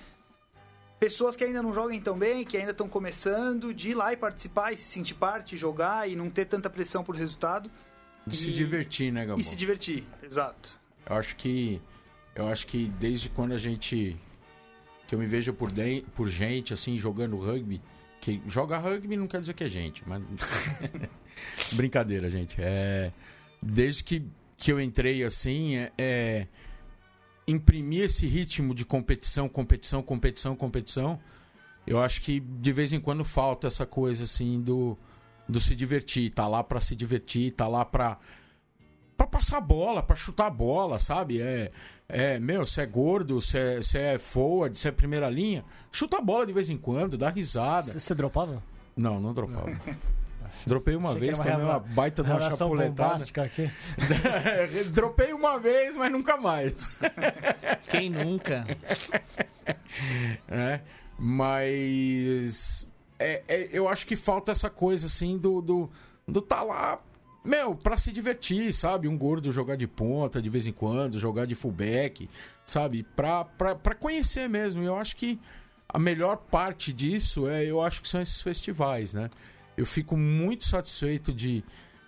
[0.99, 4.17] pessoas que ainda não jogam tão bem, que ainda estão começando, de ir lá e
[4.17, 7.71] participar e se sentir parte, jogar e não ter tanta pressão por resultado.
[8.27, 9.39] De se E- divertir, né, Gabão?
[9.39, 10.79] E se divertir, exato.
[11.09, 11.81] Eu acho que
[12.35, 14.17] eu acho que desde quando a gente
[15.07, 17.81] que eu me vejo por den- por gente assim jogando rugby,
[18.21, 20.21] que joga rugby não quer dizer que é gente, mas
[21.73, 22.57] brincadeira, gente.
[22.59, 23.13] É
[23.63, 24.25] desde que
[24.59, 26.47] que eu entrei assim, é, é
[27.47, 31.21] imprimir esse ritmo de competição, competição, competição, competição.
[31.87, 34.99] Eu acho que de vez em quando falta essa coisa assim do
[35.49, 38.19] do se divertir, tá lá pra se divertir, tá lá pra
[39.17, 41.41] pra passar bola, pra chutar bola, sabe?
[41.41, 41.71] É,
[42.09, 46.21] é meu, você é gordo, você é, é forward, você é primeira linha, chuta a
[46.21, 47.99] bola de vez em quando, dá risada.
[47.99, 48.63] Você dropava?
[48.97, 49.71] Não, não dropava.
[50.67, 53.25] Dropei uma Achei vez, uma tomei uma baita de uma chapuletada.
[53.43, 53.71] aqui.
[54.93, 56.91] Dropei uma vez, mas nunca mais.
[57.89, 58.67] Quem nunca?
[60.49, 60.81] né?
[61.19, 65.91] Mas é, é, eu acho que falta essa coisa assim do, do,
[66.27, 67.01] do tá lá,
[67.45, 69.09] meu, pra se divertir, sabe?
[69.09, 72.29] Um gordo jogar de ponta de vez em quando, jogar de fullback,
[72.67, 73.05] sabe?
[73.15, 74.83] Pra, pra, pra conhecer mesmo.
[74.83, 75.39] E eu acho que
[75.89, 79.31] a melhor parte disso é, eu acho que são esses festivais, né?
[79.77, 81.63] Eu fico muito satisfeito de,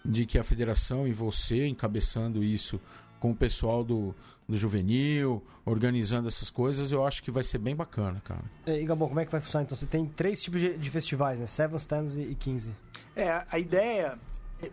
[0.05, 2.81] de que a federação e você encabeçando isso
[3.21, 4.15] com o pessoal do,
[4.49, 8.45] do juvenil, organizando essas coisas, eu acho que vai ser bem bacana, cara.
[8.67, 9.65] E, Gabão, como é que vai funcionar?
[9.65, 11.47] Então, você tem três tipos de, de festivais, né?
[11.47, 12.73] Seven, Stands e e 15.
[13.17, 14.19] É, a- ideia.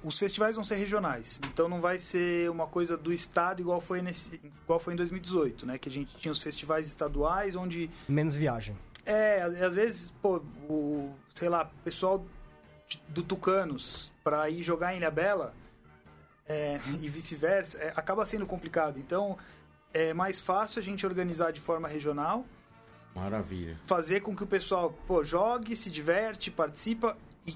[0.04, 4.02] Os festivais vão ser regionais, então não vai ser uma coisa do estado igual foi,
[4.02, 5.78] nesse, igual foi em 2018, né?
[5.78, 8.76] Que a gente tinha os festivais estaduais onde Menos viagem.
[9.06, 12.26] É, às vezes, pô, o, sei lá, o pessoal
[13.08, 15.54] do Tucanos para ir jogar em Ilhabela
[16.48, 19.00] é, e vice-versa, é, acaba sendo complicado.
[19.00, 19.38] Então,
[19.94, 22.46] é mais fácil a gente organizar de forma regional,
[23.16, 23.80] Maravilha.
[23.84, 27.56] fazer com que o pessoal, pô, jogue, se diverte, participa e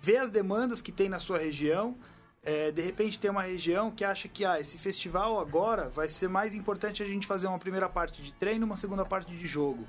[0.00, 1.96] vê as demandas que tem na sua região.
[2.42, 6.28] É, de repente tem uma região que acha que ah, esse festival agora vai ser
[6.28, 9.46] mais importante a gente fazer uma primeira parte de treino e uma segunda parte de
[9.46, 9.84] jogo.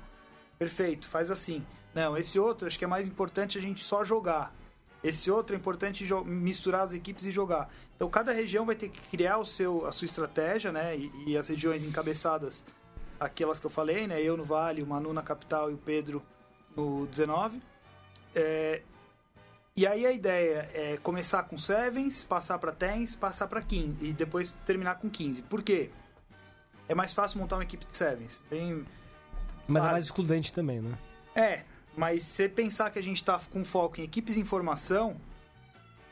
[0.58, 1.64] Perfeito, faz assim.
[1.94, 4.52] Não, esse outro acho que é mais importante a gente só jogar.
[5.02, 7.70] Esse outro é importante misturar as equipes e jogar.
[7.94, 10.96] Então cada região vai ter que criar o seu, a sua estratégia, né?
[10.96, 12.64] E, e as regiões encabeçadas,
[13.20, 14.20] aquelas que eu falei, né?
[14.20, 16.22] Eu no Vale, o Manu na capital e o Pedro
[16.76, 17.62] no 19.
[18.34, 18.82] É,
[19.76, 24.12] E aí a ideia é começar com sevens, passar para tens, passar para 15 e
[24.12, 25.42] depois terminar com 15.
[25.42, 25.90] Por quê?
[26.88, 28.42] É mais fácil montar uma equipe de sevens.
[28.50, 28.84] Tem...
[29.68, 30.98] Mas é mais excludente também, né?
[31.32, 31.62] É,
[31.98, 35.16] mas se você pensar que a gente tá com foco em equipes em formação,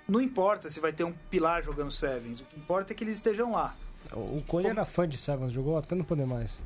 [0.09, 2.41] não importa se vai ter um pilar jogando sevens.
[2.41, 3.77] O que importa é que eles estejam lá.
[4.13, 6.59] O Cone era fã de Sevens, jogou até não poder mais.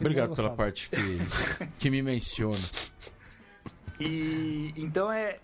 [0.00, 1.18] Obrigado pela parte que,
[1.78, 2.58] que me menciona.
[4.00, 5.38] E então é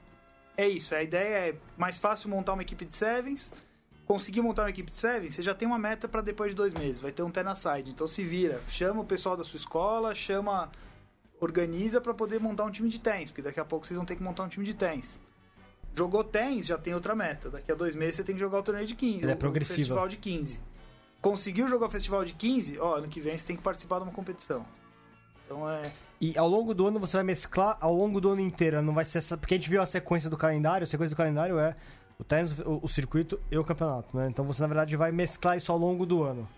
[0.57, 0.95] é isso.
[0.95, 3.53] A ideia é mais fácil montar uma equipe de sevens.
[4.05, 6.75] Conseguir montar uma equipe de sevens, você já tem uma meta para depois de dois
[6.75, 7.01] meses.
[7.01, 7.91] Vai ter um Tenaside.
[7.91, 10.71] Então se vira, chama o pessoal da sua escola, chama,
[11.43, 14.15] organiza para poder montar um time de tens, porque daqui a pouco vocês vão ter
[14.15, 15.21] que montar um time de tens.
[15.95, 17.51] Jogou tens, já tem outra meta.
[17.51, 19.25] Daqui a dois meses você tem que jogar o torneio de 15.
[19.25, 19.75] Ele é o- progressiva.
[19.75, 20.61] O festival de 15.
[21.21, 24.05] Conseguiu jogar o festival de 15, ó, ano que vem você tem que participar de
[24.05, 24.65] uma competição.
[25.45, 25.91] Então é.
[26.21, 29.05] E ao longo do ano você vai mesclar ao longo do ano inteiro, não vai
[29.05, 29.37] ser essa.
[29.37, 31.77] Porque a gente viu a sequência do calendário, a sequência do calendário é
[32.19, 34.29] o tênis, o, o circuito e o campeonato, né?
[34.29, 36.49] Então você na verdade vai mesclar isso ao longo do ano.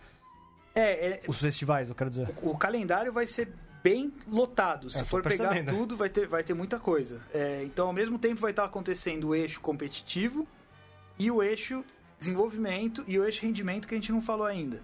[0.75, 2.29] É, é Os festivais, eu quero dizer.
[2.43, 3.53] o calendário vai ser
[3.85, 4.91] bem lotado.
[4.91, 5.77] Se É, for pegar percebendo.
[5.77, 7.21] tudo, vai ter, vai ter muita coisa.
[7.35, 10.49] É, então, ao mesmo tempo, vai estar acontecendo o eixo competitivo
[11.19, 11.85] e o eixo
[12.19, 14.83] desenvolvimento e o eixo rendimento que a gente não falou ainda.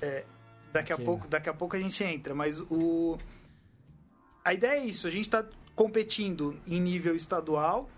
[0.00, 0.24] É,
[0.72, 3.18] daqui, a pouco, daqui a pouco a gente entra, mas o.
[4.42, 5.44] A ideia é isso, a gente está
[5.74, 7.90] competindo em nível estadual.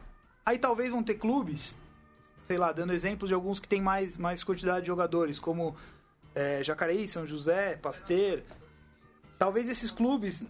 [0.45, 1.79] Aí talvez vão ter clubes,
[2.45, 5.77] sei lá, dando exemplos de alguns que tem mais, mais quantidade de jogadores, como
[6.35, 8.43] é, Jacareí, São José, Pasteiro.
[9.39, 10.45] Talvez esses clubes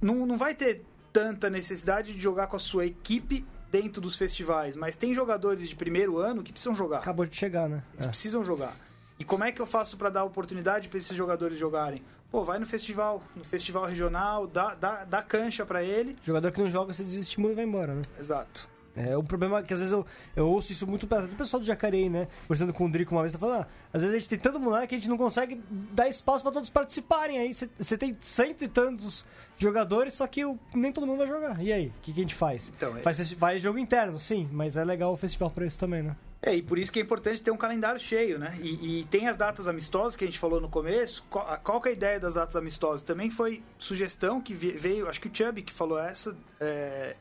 [0.00, 4.76] não, não vai ter tanta necessidade de jogar com a sua equipe dentro dos festivais,
[4.76, 6.98] mas tem jogadores de primeiro ano que precisam jogar.
[6.98, 7.82] Acabou de chegar, né?
[7.94, 8.08] Eles É.
[8.08, 8.76] precisam jogar.
[9.18, 12.02] E como é que eu faço para dar oportunidade para esses jogadores jogarem?
[12.30, 16.16] Pô, vai no festival, no festival regional, dá, dá, dá cancha para ele.
[16.22, 18.02] Jogador que não joga, você desestimula e vai embora, né?
[18.18, 18.68] Exato.
[18.94, 20.04] É, o problema é que às vezes eu,
[20.36, 22.28] eu ouço isso muito do pessoal do Jacareí, né?
[22.42, 24.60] Conversando com o Drico uma vez, tá falando, ah, às vezes a gente tem tanto
[24.60, 27.38] moleque que a gente não consegue dar espaço pra todos participarem.
[27.38, 29.24] Aí você- tem cento e tantos
[29.58, 30.42] jogadores, só que
[30.74, 31.62] nem todo mundo vai jogar.
[31.62, 32.72] E aí, o que, que a gente faz?
[32.76, 35.78] Então, é- faz, festi- faz jogo interno, sim, mas é legal o festival pra isso
[35.78, 36.14] também, né?
[36.44, 38.58] É, e por isso que é importante ter um calendário cheio, né?
[38.60, 41.24] E, e tem as datas amistosas que a gente falou no começo.
[41.30, 43.00] Qual, qual que é a ideia das datas amistosas?
[43.00, 47.14] Também foi sugestão que veio, acho que o Chubby que falou essa, é,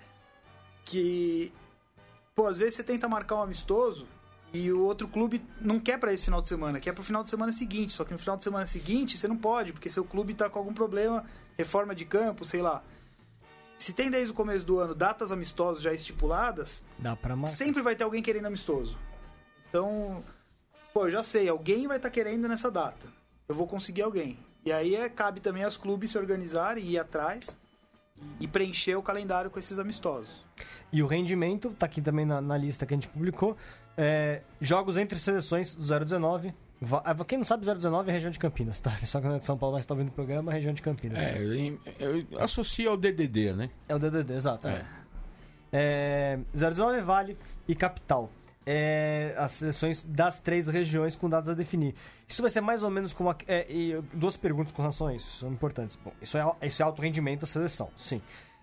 [0.84, 1.54] que,
[2.36, 4.08] pô, às vezes você tenta marcar um amistoso
[4.54, 7.30] e o outro clube não quer pra esse final de semana, quer pro final de
[7.30, 7.94] semana seguinte.
[7.94, 10.60] Só que no final de semana seguinte você não pode, porque seu clube tá com
[10.60, 11.26] algum problema,
[11.58, 12.84] reforma de campo, sei lá.
[13.78, 17.48] Se tem desde o começo do ano datas amistosas já estipuladas, Dá marcar.
[17.48, 18.98] sempre vai ter alguém querendo amistoso.
[19.70, 20.24] Então,
[20.94, 23.08] pô, eu já sei, alguém vai estar querendo nessa data.
[23.48, 24.38] Eu vou conseguir alguém.
[24.64, 27.58] E aí é, cabe também aos clubes se organizarem, ir atrás
[28.40, 30.46] e preencher o calendário com esses amistosos.
[30.92, 33.56] E o rendimento, tá aqui também na, na lista que a gente publicou.
[33.98, 36.54] é, jogos entre seleções do 019.
[36.84, 38.92] Va- ah, Quem não sabe, 019 é a região de Campinas, tá?
[39.06, 40.82] Só que não é de São Paulo, mas tá ouvindo o programa, é região de
[40.82, 41.20] Campinas.
[41.22, 41.38] É,
[42.00, 43.70] eu, eu associo ao DDD, né?
[43.88, 44.68] É o DDD, exato.
[44.68, 44.72] É.
[44.72, 45.02] É.
[45.74, 47.38] É, 019 Vale
[47.68, 48.30] e Capital.
[48.66, 51.96] É, as seleções das três regiões com dados a definir.
[52.28, 53.30] Isso vai ser mais ou menos como.
[53.32, 53.66] A, é,
[54.14, 55.98] duas perguntas com relação a isso, são importantes.
[56.04, 58.22] Bom, isso é, isso é alto rendimento da seleção, sim.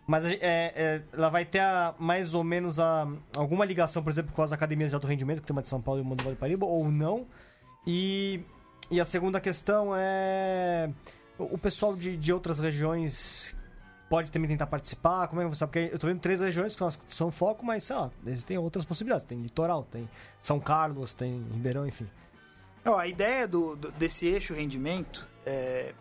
[0.08, 3.06] Mas é, é, ela vai ter a- mais ou menos a,
[3.36, 5.82] alguma ligação, por exemplo, com as academias de alto rendimento, que tem uma de São
[5.82, 7.26] Paulo e uma do Vale ou não.
[7.86, 8.40] E,
[8.90, 10.90] e a segunda questão é.
[11.38, 13.54] O pessoal de, de outras regiões
[14.08, 15.28] pode também tentar participar?
[15.28, 15.66] Como é que você?
[15.66, 19.26] Porque eu tô vendo três regiões que são foco, mas sei lá, existem outras possibilidades.
[19.26, 20.08] Tem litoral, tem
[20.40, 22.08] São Carlos, tem Ribeirão, enfim.
[22.84, 25.92] Ó, a ideia do, do- desse eixo rendimento é.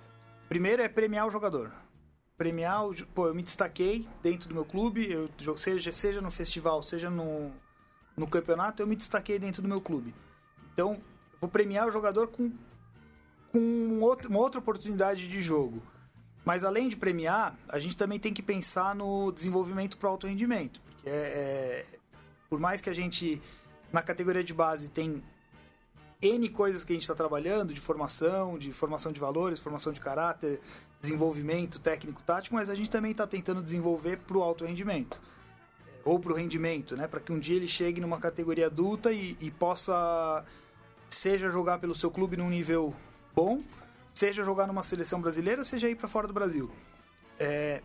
[0.47, 1.71] Primeiro é premiar o jogador.
[2.37, 2.83] Premiar
[3.15, 5.27] Pô, eu me destaquei dentro do meu clube, eu,
[5.57, 7.51] seja, seja no festival, seja no,
[8.15, 10.13] no campeonato, eu me destaquei dentro do meu clube.
[10.71, 11.01] Então,
[11.41, 12.51] vou premiar o jogador com,
[13.51, 15.81] com um outro- uma outra oportunidade de jogo.
[16.45, 20.79] Mas além de premiar, a gente também tem que pensar no desenvolvimento para alto rendimento.
[20.81, 21.85] Porque é, é-
[22.47, 23.41] por mais que a gente,
[23.91, 25.23] na categoria de base, tem
[26.21, 29.99] N coisas que a gente está trabalhando, de formação, de formação de valores, formação de
[29.99, 30.61] caráter,
[30.99, 35.19] desenvolvimento técnico, tático, mas a gente também está tentando desenvolver para o alto rendimento.
[35.87, 37.07] É, Ou para o rendimento, né?
[37.07, 40.43] Para que um dia ele chegue numa categoria adulta e, e possa,
[41.09, 42.93] seja jogar pelo seu clube num nível
[43.35, 43.63] bom,
[44.07, 46.71] seja jogar numa seleção brasileira, seja ir para fora do Brasil.
[47.39, 47.81] É,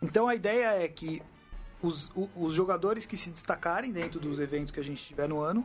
[0.00, 1.22] então a ideia é que
[1.82, 5.64] os, os jogadores que se destacarem dentro dos eventos que a gente tiver no ano,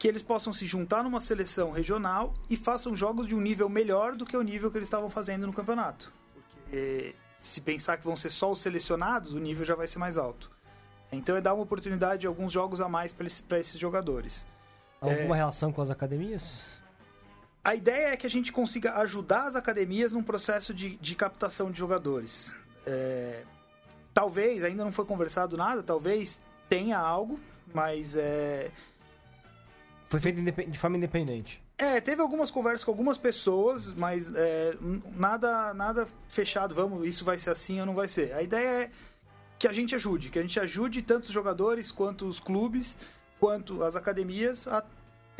[0.00, 4.16] que eles possam se juntar numa seleção regional e façam jogos de um nível melhor
[4.16, 6.10] do que o nível que eles estavam fazendo no campeonato.
[6.64, 10.16] Porque se pensar que vão ser só os selecionados, o nível já vai ser mais
[10.16, 10.50] alto.
[11.12, 14.46] Então é dar uma oportunidade de alguns jogos a mais para esses, esses jogadores.
[15.02, 15.38] Alguma é...
[15.38, 16.64] relação com as academias?
[17.62, 21.70] A ideia é que a gente consiga ajudar as academias num processo de, de captação
[21.70, 22.50] de jogadores.
[22.86, 23.42] É...
[24.14, 26.40] Talvez, ainda não foi conversado nada, talvez
[26.70, 27.38] tenha algo,
[27.74, 28.70] mas é.
[30.10, 31.62] Foi feito de forma independente.
[31.78, 34.76] É, teve algumas conversas com algumas pessoas, mas é,
[35.16, 36.74] nada, nada fechado.
[36.74, 38.32] Vamos, isso vai ser assim ou não vai ser.
[38.32, 38.90] A ideia é
[39.56, 42.98] que a gente ajude, que a gente ajude tanto os jogadores quanto os clubes,
[43.38, 44.82] quanto as academias a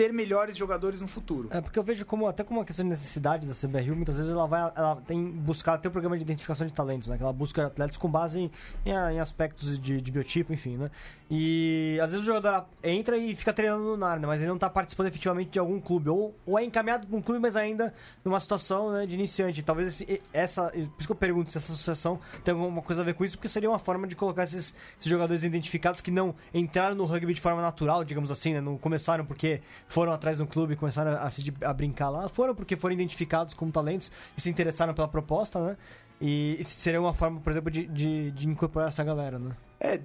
[0.01, 1.51] ter melhores jogadores no futuro.
[1.53, 4.33] É, porque eu vejo como até como uma questão de necessidade da CBRU, muitas vezes
[4.33, 7.19] ela vai ela tem buscado ter um programa de identificação de talentos, né?
[7.19, 8.51] Que ela busca atletas com base em,
[8.87, 10.91] em, em aspectos de, de, biotipo, enfim, né?
[11.31, 14.27] E às vezes o jogador entra e fica treinando no NAR, né?
[14.27, 16.09] Mas ele não está participando efetivamente de algum clube.
[16.09, 17.93] Ou, ou é encaminhado para um clube, mas ainda
[18.25, 19.63] numa situação né, de iniciante.
[19.63, 20.71] Talvez esse, essa.
[20.71, 23.37] Por isso que eu pergunto se essa associação tem alguma coisa a ver com isso,
[23.37, 27.35] porque seria uma forma de colocar esses, esses jogadores identificados que não entraram no rugby
[27.35, 28.63] de forma natural, digamos assim, né?
[28.63, 32.28] Não começaram porque foram atrás de um clube e começaram a, a, a brincar lá,
[32.28, 35.76] foram porque foram identificados como talentos e se interessaram pela proposta, né?
[36.20, 39.57] E isso seria uma forma, por exemplo, de, de, de incorporar essa galera, né?
[39.80, 40.01] É,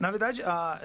[0.00, 0.80] na verdade, a,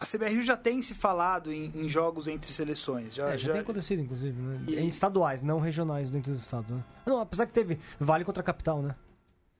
[0.00, 3.14] a CBRU já tem se falado em, em jogos entre seleções.
[3.14, 4.60] Já, é, já, já, tem acontecido, inclusive, né?
[4.66, 4.76] E...
[4.76, 6.82] Em estaduais, não regionais dentro do estado, né?
[7.06, 8.96] Não, apesar que teve Vale contra a capital, né?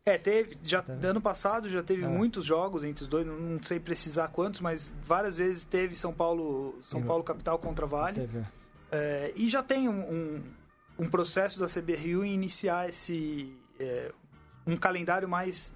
[0.07, 0.57] É, teve.
[0.63, 1.07] Já, teve.
[1.07, 2.09] Ano passado já teve é.
[2.09, 6.79] muitos jogos entre os dois, não sei precisar quantos, mas várias vezes teve São Paulo,
[6.83, 8.21] São Paulo capital contra Vale.
[8.21, 8.45] Teve.
[8.91, 10.43] É, e já tem um, um,
[11.01, 14.11] um, processo da CBRU em iniciar esse é,
[14.67, 15.73] um calendário mais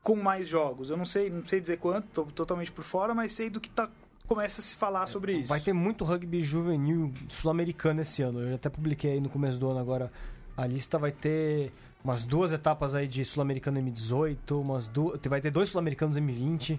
[0.00, 0.88] com mais jogos.
[0.88, 3.68] Eu não sei, não sei dizer quanto, estou totalmente por fora, mas sei do que
[3.68, 3.90] tá,
[4.28, 5.48] começa a se falar é, sobre isso.
[5.48, 8.40] Vai ter muito rugby juvenil sul-americano esse ano.
[8.40, 10.12] Eu até publiquei aí no começo do ano agora
[10.56, 10.96] a lista.
[10.96, 11.72] Vai ter
[12.06, 16.78] umas duas etapas aí de sul-americano M18, umas duas, vai ter dois sul-americanos M20.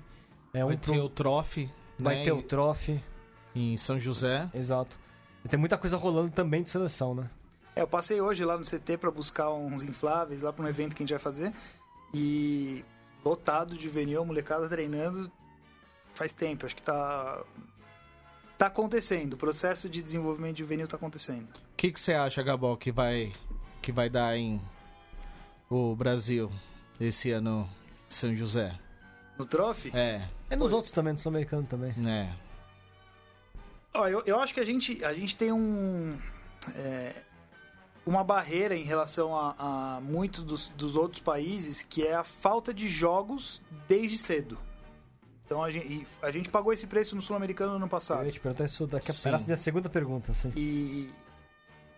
[0.53, 1.03] É vai um ter pro...
[1.03, 1.69] o Trophy.
[1.99, 2.23] Vai né?
[2.23, 3.03] ter o Trophy.
[3.53, 4.49] Em São José.
[4.53, 4.97] Exato.
[5.43, 7.29] E tem muita coisa rolando também de seleção, né?
[7.75, 10.95] É, eu passei hoje lá no CT para buscar uns infláveis lá para um evento
[10.95, 11.51] que a gente vai fazer.
[12.13, 12.85] E
[13.25, 15.29] lotado de juvenil, molecada treinando
[16.13, 16.65] faz tempo.
[16.65, 17.43] Acho que tá
[18.57, 19.33] tá acontecendo.
[19.33, 21.49] O processo de desenvolvimento de juvenil tá acontecendo.
[21.49, 23.33] O que que você acha, Gabol, que vai
[23.81, 24.61] que vai dar em
[25.69, 26.51] o Brasil
[26.99, 27.69] esse ano
[28.07, 28.77] São José?
[29.37, 29.91] No Trophy?
[29.95, 30.27] É.
[30.49, 31.93] É nos outros também, no Sul-Americano também.
[32.07, 32.33] É.
[33.93, 36.17] Ó, eu, eu acho que a gente, a gente tem um.
[36.75, 37.13] É,
[38.05, 42.73] uma barreira em relação a, a muitos dos, dos, outros países, que é a falta
[42.73, 44.57] de jogos desde cedo.
[45.45, 48.21] Então a gente, a gente pagou esse preço no Sul-Americano no ano passado.
[48.21, 49.45] Eu ia te perguntar isso daqui a pouco.
[49.45, 50.51] minha segunda pergunta, sim.
[50.55, 51.09] E.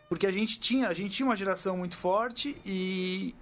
[0.08, 3.36] Porque a gente tinha, a gente tinha uma geração muito forte e.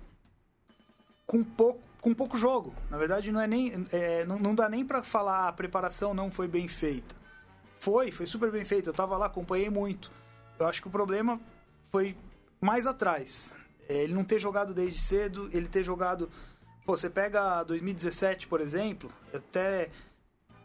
[1.28, 2.74] com pouco, com pouco jogo.
[2.90, 3.86] Na verdade, não é nem.
[3.92, 7.14] É, não, não dá nem para falar ah, a preparação não foi bem feita.
[7.80, 8.90] Foi, foi super bem feita.
[8.90, 10.10] Eu tava lá, acompanhei muito.
[10.58, 11.40] Eu acho que o problema
[11.92, 12.16] foi
[12.62, 13.54] mais atrás.
[13.88, 16.30] É, ele não ter jogado desde cedo, ele ter jogado.
[16.86, 19.90] Pô, você pega 2017, por exemplo, eu até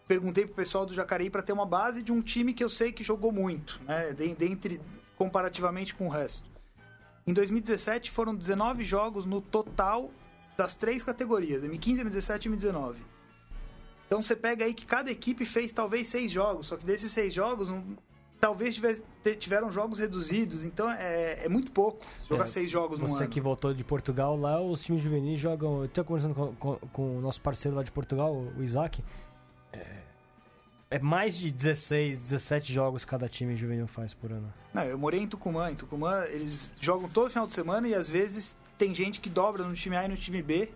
[0.07, 2.93] perguntei pro pessoal do Jacareí para ter uma base de um time que eu sei
[2.93, 4.13] que jogou muito, né?
[4.13, 4.81] Dentre,
[5.17, 6.49] comparativamente com o resto.
[7.27, 10.11] Em 2017 foram 19 jogos no total
[10.63, 12.95] das três categorias, M15, M17 e M19.
[14.07, 17.35] Então você pega aí que cada equipe fez talvez seis jogos, só que desses seis
[17.35, 17.97] jogos, um,
[18.41, 19.03] talvez tivesse,
[19.39, 23.15] tiveram jogos reduzidos, então é, é muito pouco jogar é, seis jogos no ano.
[23.15, 25.79] Você que voltou de Portugal, lá os times juvenis jogam.
[25.79, 29.03] Eu estou conversando com, com, com, o nosso parceiro lá de Portugal, o Isaac.
[29.73, 30.03] É,
[30.91, 34.53] é, mais de 16, 17 jogos cada time juvenil faz por ano.
[34.73, 35.71] Não, eu morei em Tucumã.
[35.71, 39.65] Em Tucumã, eles jogam todo final de semana e às vezes tem gente que dobra
[39.65, 40.71] no time A e no time B,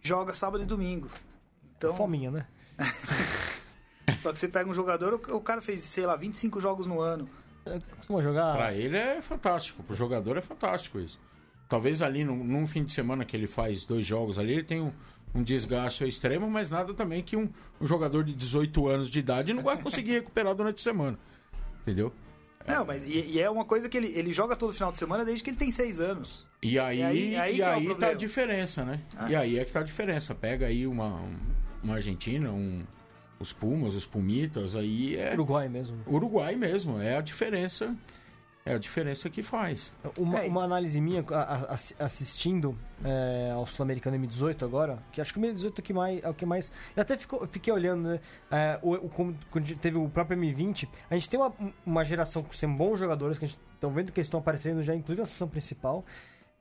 [0.00, 1.08] joga sábado e domingo.
[1.76, 1.94] Então...
[1.94, 2.46] Fominha, né?
[4.18, 7.28] Só que você pega um jogador, o cara fez, sei lá, 25 jogos no ano.
[7.64, 8.56] É, costuma jogar.
[8.56, 11.20] Pra ele é fantástico, pro jogador é fantástico isso.
[11.68, 14.80] Talvez ali num, num fim de semana que ele faz dois jogos ali, ele tem
[14.80, 14.92] um,
[15.34, 17.48] um desgaste extremo, mas nada também que um,
[17.80, 21.18] um, jogador de 18 anos de idade não vai conseguir recuperar durante a semana.
[21.82, 22.12] Entendeu?
[22.66, 25.24] Não, mas e, e, é uma coisa que ele, ele joga todo final de semana
[25.24, 26.46] desde que ele tem seis anos.
[26.62, 29.00] E aí, e aí, aí, e aí é tá a diferença, né?
[29.16, 29.30] Ah.
[29.30, 30.34] E aí é que tá a diferença.
[30.34, 31.20] Pega aí uma,
[31.82, 32.82] uma Argentina, um,
[33.38, 35.32] os Pumas, os Pumitas, aí é.
[35.34, 35.98] Uruguai mesmo.
[36.06, 37.94] Uruguai mesmo, é a diferença.
[38.64, 39.92] É a diferença que faz.
[40.16, 40.48] Uma, é.
[40.48, 45.42] uma análise minha a, a, assistindo é, ao Sul-Americano M18 agora, que acho que o
[45.42, 46.22] M18 é o que mais.
[46.22, 48.20] É o que mais eu até fico, fiquei olhando, né?
[48.50, 51.52] É, o, o, quando teve o próprio M20, a gente tem uma,
[51.84, 54.94] uma geração com bons jogadores, que a gente estão vendo que eles estão aparecendo já,
[54.94, 56.04] inclusive na sessão principal.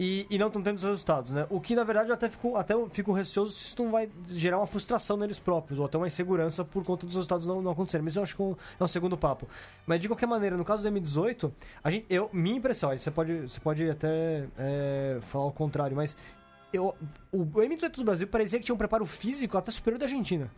[0.01, 1.45] E, e não estão tendo os resultados, né?
[1.47, 4.57] O que, na verdade, eu até fico, até fico receoso se isso não vai gerar
[4.57, 8.03] uma frustração neles próprios, ou até uma insegurança por conta dos resultados não, não acontecerem.
[8.03, 9.47] Mas eu acho que é um segundo papo.
[9.85, 11.51] Mas, de qualquer maneira, no caso do M18,
[11.83, 15.95] a gente, eu, minha impressão, aí você pode, você pode até é, falar o contrário,
[15.95, 16.17] mas
[16.73, 16.95] eu,
[17.31, 20.49] o M18 do Brasil parecia que tinha um preparo físico até superior da Argentina.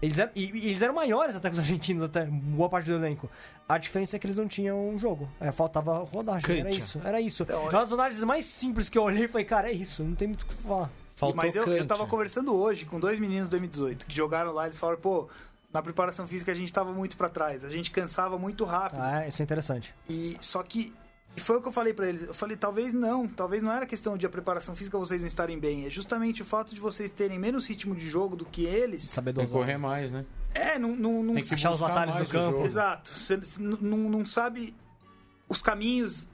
[0.00, 2.96] Eles eram, e, e eles eram maiores até que os argentinos, até boa parte do
[2.96, 3.30] elenco.
[3.68, 5.28] A diferença é que eles não tinham um jogo.
[5.40, 6.60] É, faltava rodagem.
[6.60, 7.42] Era isso, era isso.
[7.42, 10.14] Então, Uma das análises mais simples que eu olhei e falei, cara, é isso, não
[10.14, 10.90] tem muito o que falar.
[11.16, 11.84] Faltou Mas eu, eu cancha.
[11.86, 15.28] tava conversando hoje com dois meninos do M18 que jogaram lá, eles falaram, pô,
[15.72, 19.00] na preparação física a gente tava muito pra trás, a gente cansava muito rápido.
[19.00, 19.94] Ah, é, isso é interessante.
[20.08, 20.92] E só que
[21.36, 22.22] e foi o que eu falei pra eles.
[22.22, 25.58] Eu falei, talvez não, talvez não era questão de a preparação física vocês não estarem
[25.58, 29.02] bem, é justamente o fato de vocês terem menos ritmo de jogo do que eles.
[29.02, 29.60] Saber Tem que dosar.
[29.66, 30.24] correr mais, né?
[30.54, 32.64] É, não, não, não Tem que Achar os atalhos do campo.
[32.64, 33.10] Exato.
[33.10, 34.74] Você não não sabe
[35.48, 36.28] os caminhos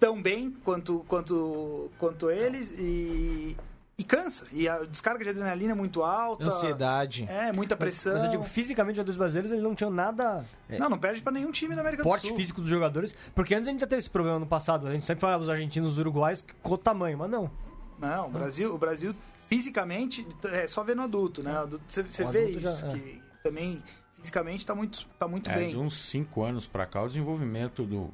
[0.00, 3.56] tão bem quanto, quanto, quanto eles e,
[3.98, 4.46] e cansa.
[4.52, 6.44] E a descarga de adrenalina é muito alta.
[6.44, 7.26] Ansiedade.
[7.28, 8.12] É, muita Mas, pressão.
[8.14, 10.44] mas eu digo, fisicamente, os jogadores brasileiros eles não tinham nada.
[10.68, 12.36] é, Não, não perde pra nenhum time da América porte do Sul.
[12.36, 13.12] físico dos jogadores.
[13.34, 14.86] Porque antes a gente já teve esse problema no passado.
[14.86, 17.50] A gente sempre falava dos argentinos, dos uruguaios com o tamanho, mas não.
[17.98, 19.12] Não, o Brasil, o Brasil
[19.48, 21.56] fisicamente é só vendo adulto, né?
[21.56, 22.90] Adulto, Você, vê adulto já- isso, é.
[22.90, 23.82] que também
[24.18, 25.70] fisicamente tá muito, tá muito É, bem.
[25.70, 28.10] de uns 5 anos pra cá, o desenvolvimento do,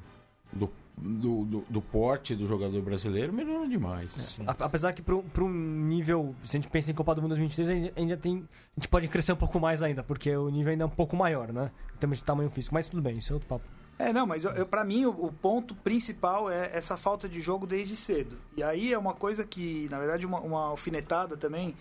[0.51, 4.37] do, do, do, do porte do jogador brasileiro melhorou demais.
[4.39, 4.45] né?
[4.47, 7.73] Apesar que para um nível, se a gente pensa em Copa do Mundo 2023, a
[7.73, 8.37] gente ainda tem.
[8.37, 11.15] A gente pode crescer um pouco mais ainda, porque o nível ainda é um pouco
[11.15, 11.71] maior, né?
[11.95, 12.73] Em termos de tamanho físico.
[12.73, 13.65] Mas tudo bem, isso é outro papo.
[13.97, 17.39] É, não, mas eu, eu, pra mim o, o ponto principal é essa falta de
[17.39, 18.37] jogo desde cedo.
[18.55, 21.73] E aí é uma coisa que, na verdade, uma, uma alfinetada também,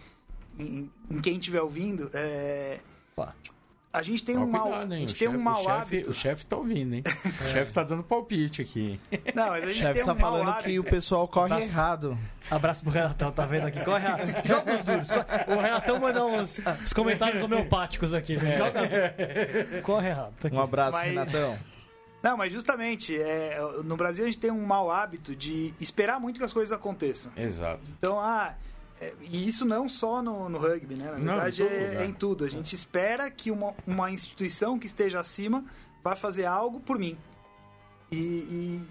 [0.59, 2.81] em, em quem estiver ouvindo, é.
[3.17, 3.35] Pá.
[3.95, 5.65] A gente tem Ó, um mal, cuidado, a gente O tem chefe- um mau o
[5.65, 6.11] chefe, hábito.
[6.11, 7.05] O chefe tá ouvindo, hein?
[7.45, 9.01] O chefe tá dando palpite aqui.
[9.35, 10.65] Não, mas a O gente chefe tem tá um mau falando hábito.
[10.69, 12.19] que o pessoal corre Tá- errado.
[12.51, 13.79] Abraço pro Renatão, tá vendo aqui?
[13.85, 14.17] Corre a...
[14.45, 15.09] Jogos duros.
[15.47, 18.37] O Renatão mandou uns, uns comentários homeopáticos aqui.
[18.37, 18.59] gente.
[18.59, 18.81] Joga...
[19.83, 20.35] Corre errado.
[20.41, 20.57] Tá aqui.
[20.57, 21.59] Um abraço, Mas- Renatão.
[22.23, 26.39] Não, mas justamente, é, no Brasil a gente tem um mau hábito de esperar muito
[26.39, 27.31] que as coisas aconteçam.
[27.37, 27.83] Exato.
[27.99, 28.55] Então, ah,
[29.05, 31.11] é, e isso não só no, no rugby, né?
[31.13, 32.45] Na Não, verdade, em é, é em tudo.
[32.45, 35.63] A gente espera que uma, uma instituição que esteja acima
[36.03, 37.19] vai fazer algo por mim.
[38.11, 38.89] E, e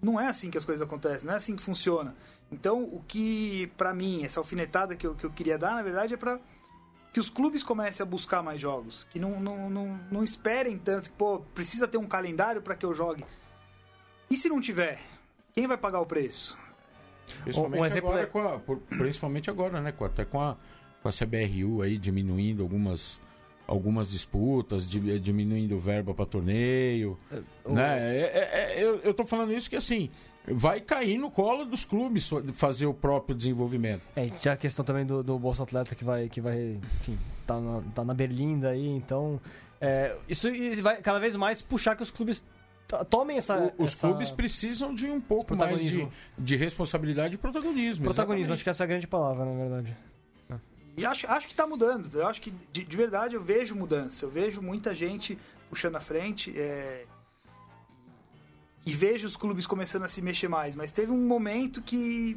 [0.00, 2.14] não é assim que as coisas acontecem, não é assim que funciona.
[2.50, 6.14] Então, o que, pra mim, essa alfinetada que eu, que eu queria dar, na verdade,
[6.14, 6.38] é pra
[7.12, 9.06] que os clubes comecem a buscar mais jogos.
[9.10, 12.86] Que não, não, não, não esperem tanto, que, pô, precisa ter um calendário para que
[12.86, 13.24] eu jogue.
[14.30, 15.00] E se não tiver?
[15.54, 16.56] Quem vai pagar o preço?
[17.42, 19.92] Principalmente, Um exemplo agora, é- com a, por- principalmente agora, né?
[19.92, 20.56] Com, até com a,
[21.02, 23.18] com a CBRU aí diminuindo algumas,
[23.66, 27.18] algumas disputas, di- diminuindo verba para torneio.
[27.66, 28.16] Né?
[28.16, 30.10] É, é- é- eu, eu tô falando isso que assim.
[30.44, 34.02] Vai cair no colo dos clubes fazer o próprio desenvolvimento.
[34.16, 37.16] É, tinha a questão também do, do Bolsa Atleta que vai, que vai enfim,
[37.46, 39.40] tá na, tá na Berlinda aí, então.
[39.80, 40.48] é, isso
[40.82, 42.44] vai cada vez mais puxar que os clubes
[43.08, 43.56] tomem essa.
[43.58, 46.06] O- os essa- clubes precisam de um pouco mais de,
[46.38, 48.04] de responsabilidade e protagonismo.
[48.04, 48.64] Protagonismo, acho exatamente.
[48.64, 49.96] que essa é a grande palavra, na verdade.
[50.96, 52.14] E acho, acho que tá mudando.
[52.14, 54.26] Eu acho que, de, de verdade, eu vejo mudança.
[54.26, 55.38] Eu vejo muita gente
[55.70, 56.52] puxando a frente.
[56.54, 57.06] é,
[58.84, 60.74] E vejo os clubes começando a se mexer mais.
[60.74, 62.36] Mas teve um momento que.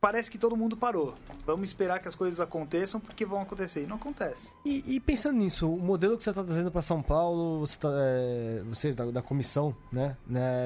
[0.00, 1.12] Parece que todo mundo parou.
[1.44, 3.82] Vamos esperar que as coisas aconteçam porque vão acontecer.
[3.82, 4.52] E não acontece.
[4.64, 7.88] E, e pensando nisso, o modelo que você está trazendo para São Paulo, você tá,
[7.92, 10.16] é, vocês da, da comissão, né,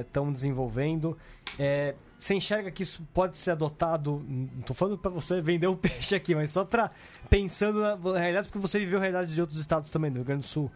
[0.02, 1.16] estão desenvolvendo.
[1.58, 4.22] é, você enxerga que isso pode ser adotado?
[4.28, 6.90] Não tô falando para você vender o peixe aqui, mas só para
[7.30, 10.42] pensando na realidade, porque você viveu a realidade de outros estados também, do Rio Grande
[10.42, 10.70] do Sul.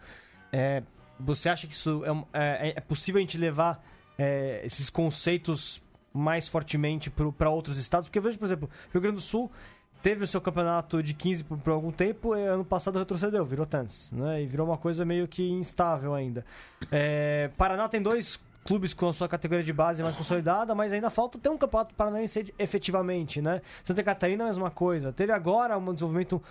[0.51, 0.81] É,
[1.19, 3.81] você acha que isso é, um- é- é possível a gente levar
[4.17, 5.79] é, esses conceitos
[6.17, 8.07] mais fortemente para outros estados?
[8.07, 9.51] Porque eu vejo, por exemplo, Rio Grande do Sul
[10.01, 13.65] teve o seu campeonato de 15 por, por algum tempo e ano passado retrocedeu, virou
[13.65, 14.43] TANS, né?
[14.43, 16.45] E virou uma coisa meio que instável ainda.
[16.91, 21.09] É, Paraná tem dois clubes com a sua categoria de base mais consolidada, mas ainda
[21.09, 23.61] falta ter um campeonato paranaense efetivamente, né?
[23.81, 25.13] Santa Catarina a mesma coisa.
[25.13, 26.43] Teve agora um desenvolvimento...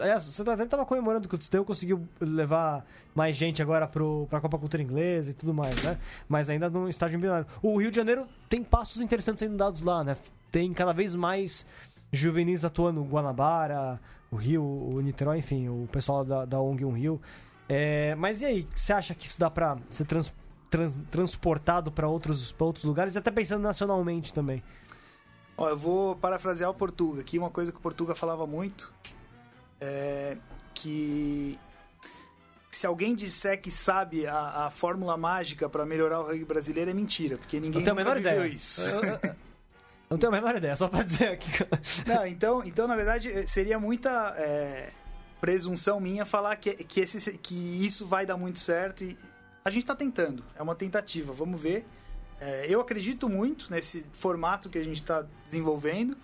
[0.00, 4.02] Aliás, Santa Catarina estava comemorando que o Tisteu conseguiu levar mais gente agora para
[4.36, 5.96] a Copa Cultura Inglesa e tudo mais, né?
[6.28, 7.46] Mas ainda num estágio embrionário.
[7.62, 10.16] O Rio de Janeiro tem passos interessantes sendo dados lá, né?
[10.50, 11.64] Tem cada vez mais
[12.12, 17.20] juvenis atuando Guanabara, o Rio, o Niterói, enfim, o pessoal da, da ONG Um Rio.
[17.68, 20.32] É, mas e aí, você acha que isso dá pra ser trans-
[20.70, 23.14] trans- transportado para outros, pra outros lugares?
[23.14, 24.62] E até pensando nacionalmente também.
[25.56, 28.92] Ó, eu vou parafrasear o Portuga aqui, uma coisa que o Portuga falava muito
[29.80, 30.36] é
[30.72, 31.58] que
[32.70, 36.94] se alguém disser que sabe a, a fórmula mágica para melhorar o rugby brasileiro é
[36.94, 38.46] mentira, porque ninguém Não menor ideia.
[38.46, 38.80] isso.
[40.08, 41.50] Não tenho a menor ideia, só pra dizer aqui.
[42.06, 44.88] Não, então, então na verdade, seria muita é,
[45.40, 49.04] presunção minha falar que, que, esse, que isso vai dar muito certo.
[49.04, 49.16] E
[49.64, 51.86] a gente tá tentando, é uma tentativa, vamos ver.
[52.40, 56.16] É, eu acredito muito nesse formato que a gente está desenvolvendo.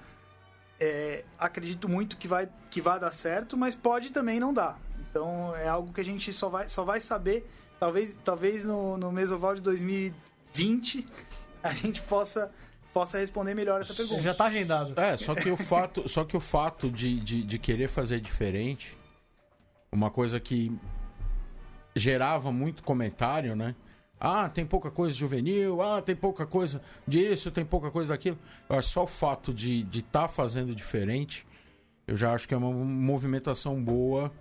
[0.80, 4.80] É, acredito muito que vai, que vai dar certo, mas pode também não dar.
[5.10, 7.46] Então é algo que a gente só vai, só vai saber,
[7.78, 11.06] talvez, talvez no, no Mesoval de 2020
[11.62, 12.50] a gente possa
[12.92, 14.22] possa responder melhor essa pergunta.
[14.22, 14.98] Já tá agendado.
[14.98, 18.96] É, só que o fato, só que o fato de, de, de querer fazer diferente,
[19.92, 20.72] uma coisa que
[21.96, 23.74] gerava muito comentário, né?
[24.20, 28.38] Ah, tem pouca coisa juvenil, ah, tem pouca coisa disso, tem pouca coisa daquilo.
[28.68, 31.46] Eu acho só o fato de estar de tá fazendo diferente,
[32.06, 34.32] eu já acho que é uma movimentação boa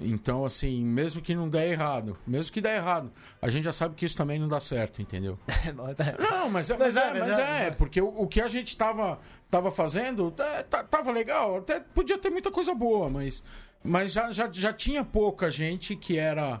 [0.00, 3.10] então, assim, mesmo que não der errado, mesmo que der errado,
[3.40, 5.38] a gente já sabe que isso também não dá certo, entendeu?
[6.18, 9.18] não, mas é, mas, é, mas é, porque o, o, que a gente tava,
[9.50, 13.42] tava fazendo é, tava legal, até podia ter muita coisa boa, mas,
[13.82, 16.60] mas já, já, já tinha pouca gente que era.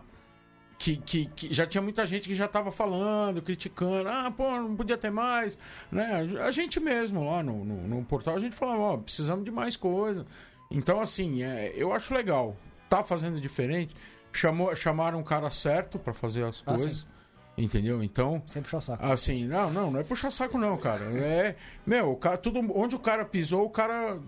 [0.78, 4.76] Que, que, que, já tinha muita gente que já estava falando, criticando, ah, pô, não
[4.76, 5.58] podia ter mais,
[5.90, 6.28] né?
[6.44, 9.74] A gente mesmo lá no, no, no portal, a gente falava, ó, precisamos de mais
[9.74, 10.26] coisa.
[10.70, 12.54] Então, assim, é, eu acho legal
[12.88, 13.94] tá fazendo diferente.
[14.32, 16.98] Chamou, chamaram um cara certo para fazer as ah, coisas.
[16.98, 17.06] Sim.
[17.58, 18.02] Entendeu?
[18.02, 18.42] Então.
[18.46, 19.04] Sem puxar saco.
[19.04, 21.04] Assim, não, não, não é puxar saco, não, cara.
[21.18, 21.56] É.
[21.86, 24.18] Meu, o cara, tudo, onde o cara pisou, o cara.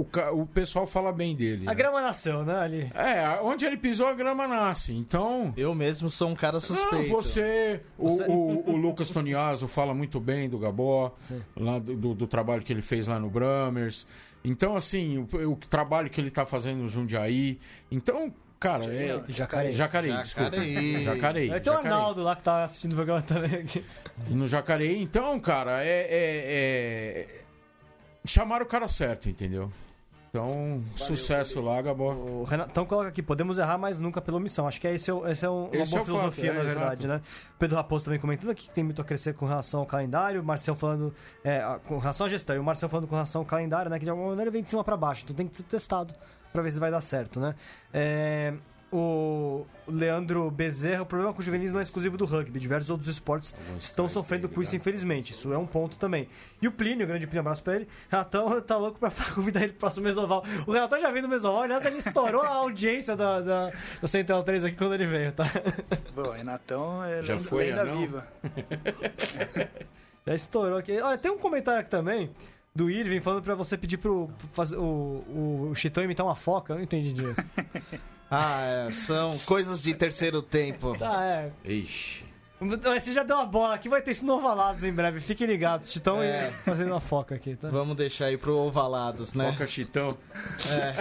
[0.00, 1.66] O, o pessoal fala bem dele.
[1.66, 1.74] A né?
[1.74, 2.90] grama nasceu, né, ali?
[2.94, 4.94] É, onde ele pisou, a grama nasce.
[4.94, 5.52] Então.
[5.58, 6.94] Eu mesmo sou um cara suspeito.
[6.94, 7.82] Não, você.
[7.98, 8.24] O, você...
[8.24, 11.42] o, o Lucas Toniaso fala muito bem do Gabó, Sim.
[11.54, 14.06] lá do, do, do, trabalho que ele fez lá no Brammers.
[14.42, 17.60] Então, assim, o, o trabalho que ele está fazendo no Jundiaí.
[17.90, 19.22] Então, Cara, é.
[19.28, 19.72] Jacareí.
[19.72, 20.50] Jacareí, desculpa.
[20.50, 21.04] Jacareí.
[21.04, 21.60] Jacareí.
[21.60, 23.82] Ter o Arnaldo lá que tá assistindo o programa também aqui.
[24.28, 27.40] No Jacareí, então, cara, é, é, é.
[28.26, 29.72] Chamaram o cara certo, entendeu?
[30.30, 32.12] Então, Valeu, sucesso lá, Gabó.
[32.12, 34.68] O Renatão coloca aqui, podemos errar, mas nunca pela omissão.
[34.68, 36.74] Acho que esse é, esse é um, uma esse boa é filosofia, fato, é, na
[36.74, 37.20] verdade, né?
[37.58, 40.40] Pedro Raposo também comentando aqui que tem muito a crescer com relação ao calendário.
[40.40, 41.12] O Marcel falando
[41.42, 42.54] é, com relação à gestão.
[42.54, 43.98] E o Marcel falando com relação ao calendário, né?
[43.98, 45.24] Que de alguma maneira vem de cima para baixo.
[45.24, 46.14] Então tem que ser testado
[46.52, 47.54] para ver se vai dar certo, né?
[47.92, 48.54] É,
[48.92, 53.08] o Leandro Bezerra, o problema com o juvenis não é exclusivo do rugby, diversos outros
[53.08, 55.32] esportes Alguns estão sofrendo com isso, infelizmente.
[55.32, 56.28] Isso é um ponto também.
[56.60, 57.88] E o Plínio, grande Plínio, abraço pra ele.
[58.08, 60.44] Renatão tá louco pra convidar ele pro próximo Mesoval.
[60.66, 63.72] O Renatão já veio no Mesoval, aliás, ele estourou a audiência da, da,
[64.02, 65.44] da Central 3 aqui quando ele veio, tá?
[66.14, 68.26] Bom, Renatão é já lenda, foi, lenda viva.
[70.26, 71.00] já estourou aqui.
[71.00, 72.30] Olha, tem um comentário aqui também
[72.74, 74.30] do Irving falando pra você pedir pro,
[74.76, 76.72] o, o, o Chitão imitar uma foca.
[76.72, 77.42] Eu não entendi direito.
[78.32, 78.92] Ah, é.
[78.92, 80.96] São coisas de terceiro tempo.
[80.96, 81.50] Tá, é.
[81.64, 82.24] Ixi.
[82.60, 85.18] Você já deu a bola aqui, vai ter esse no Ovalados em breve.
[85.18, 86.52] Fiquem ligados, Chitão é.
[86.64, 87.70] fazendo uma foca aqui, tá?
[87.70, 89.50] Vamos deixar aí pro Ovalados, né?
[89.50, 90.16] Foca Chitão.
[90.70, 90.94] É.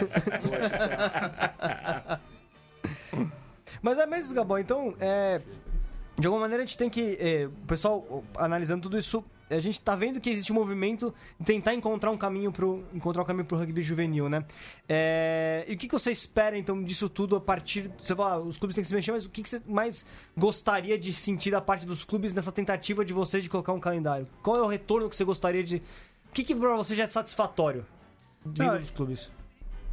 [3.79, 4.57] Mas é mesmo, Gabão.
[4.57, 5.41] Então, é,
[6.17, 7.17] de alguma maneira a gente tem que.
[7.19, 11.45] É, o pessoal analisando tudo isso a gente tá vendo que existe um movimento de
[11.45, 14.45] tentar encontrar um caminho pro, encontrar um caminho pro rugby juvenil, né?
[14.87, 17.91] É, e o que, que você espera, então, disso tudo a partir...
[18.01, 20.05] Você fala, ah, os clubes têm que se mexer, mas o que, que você mais
[20.37, 24.27] gostaria de sentir da parte dos clubes nessa tentativa de vocês de colocar um calendário?
[24.43, 25.77] Qual é o retorno que você gostaria de...
[25.77, 27.85] O que, que pra você já é satisfatório
[28.45, 29.31] vindo dos clubes?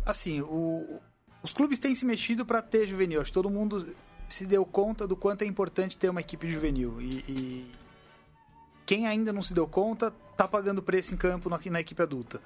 [0.05, 1.01] Assim, o,
[1.43, 3.21] os clubes têm se mexido para ter juvenil.
[3.21, 3.95] Acho que todo mundo
[4.29, 7.01] se deu conta do quanto é importante ter uma equipe juvenil.
[7.01, 7.73] E, e
[8.87, 12.41] quem ainda não se deu conta tá pagando preço em campo na, na equipe adulta.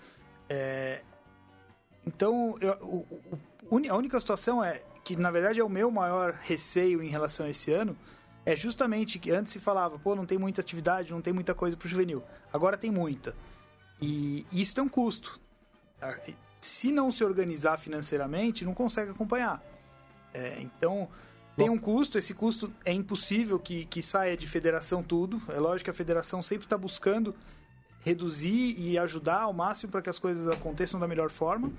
[0.49, 1.03] É,
[2.07, 3.07] então, eu, o,
[3.71, 7.47] o, a única situação é que, na verdade, é o meu maior receio em relação
[7.47, 7.97] a esse ano.
[8.45, 11.77] É justamente que antes se falava, pô, não tem muita atividade, não tem muita coisa
[11.77, 12.23] pro juvenil.
[12.53, 13.35] Agora tem muita.
[14.01, 15.39] E, e isso tem um custo.
[16.57, 19.63] Se não se organizar financeiramente, não consegue acompanhar.
[20.33, 21.09] É, então,
[21.57, 25.41] tem um custo, esse custo é impossível que, que saia de federação tudo.
[25.49, 27.35] É lógico que a federação sempre está buscando
[28.03, 31.71] reduzir e ajudar ao máximo para que as coisas aconteçam da melhor forma,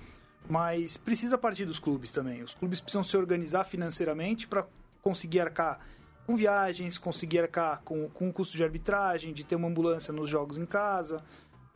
[0.50, 2.44] mas precisa partir dos clubes também.
[2.44, 4.66] Os clubes precisam se organizar financeiramente para
[5.02, 5.80] conseguir arcar
[6.26, 10.30] com viagens, conseguir arcar com, com o custo de arbitragem, de ter uma ambulância nos
[10.30, 11.24] jogos em casa.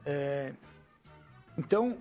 [0.06, 0.54] É...
[1.58, 1.98] Então,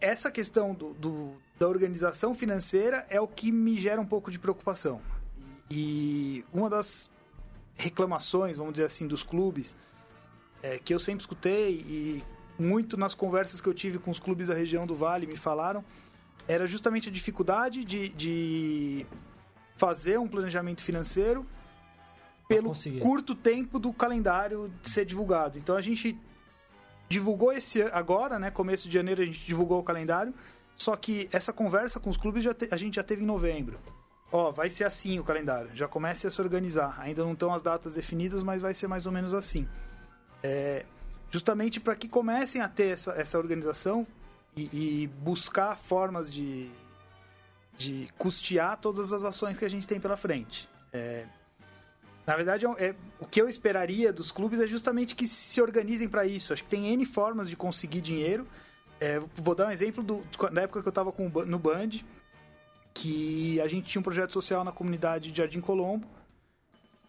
[0.00, 4.38] essa questão do, do, da organização financeira é o que me gera um pouco de
[4.38, 5.00] preocupação.
[5.70, 7.10] E uma das
[7.76, 9.76] reclamações, vamos dizer assim, dos clubes,
[10.62, 12.24] é, que eu sempre escutei e
[12.58, 15.84] muito nas conversas que eu tive com os clubes da região do Vale me falaram,
[16.48, 19.06] era justamente a dificuldade de, de
[19.76, 21.46] fazer um planejamento financeiro
[22.48, 25.58] pelo curto tempo do calendário ser divulgado.
[25.58, 26.18] Então a gente
[27.08, 28.50] divulgou esse agora, né?
[28.50, 30.34] Começo de janeiro a gente divulgou o calendário.
[30.76, 33.78] Só que essa conversa com os clubes já te, a gente já teve em novembro.
[34.30, 35.70] Ó, vai ser assim o calendário.
[35.74, 36.96] Já comece a se organizar.
[37.00, 39.66] Ainda não estão as datas definidas, mas vai ser mais ou menos assim.
[40.42, 40.84] É,
[41.30, 44.06] justamente para que comecem a ter essa, essa organização
[44.56, 46.70] e, e buscar formas de,
[47.76, 50.68] de custear todas as ações que a gente tem pela frente.
[50.92, 51.24] É,
[52.26, 56.26] na verdade, é, o que eu esperaria dos clubes é justamente que se organizem para
[56.26, 56.52] isso.
[56.52, 58.46] Acho que tem N formas de conseguir dinheiro.
[59.00, 60.22] É, vou dar um exemplo do,
[60.52, 61.14] da época que eu estava
[61.46, 61.88] no Band,
[63.00, 66.06] que a gente tinha um projeto social na comunidade de Jardim Colombo,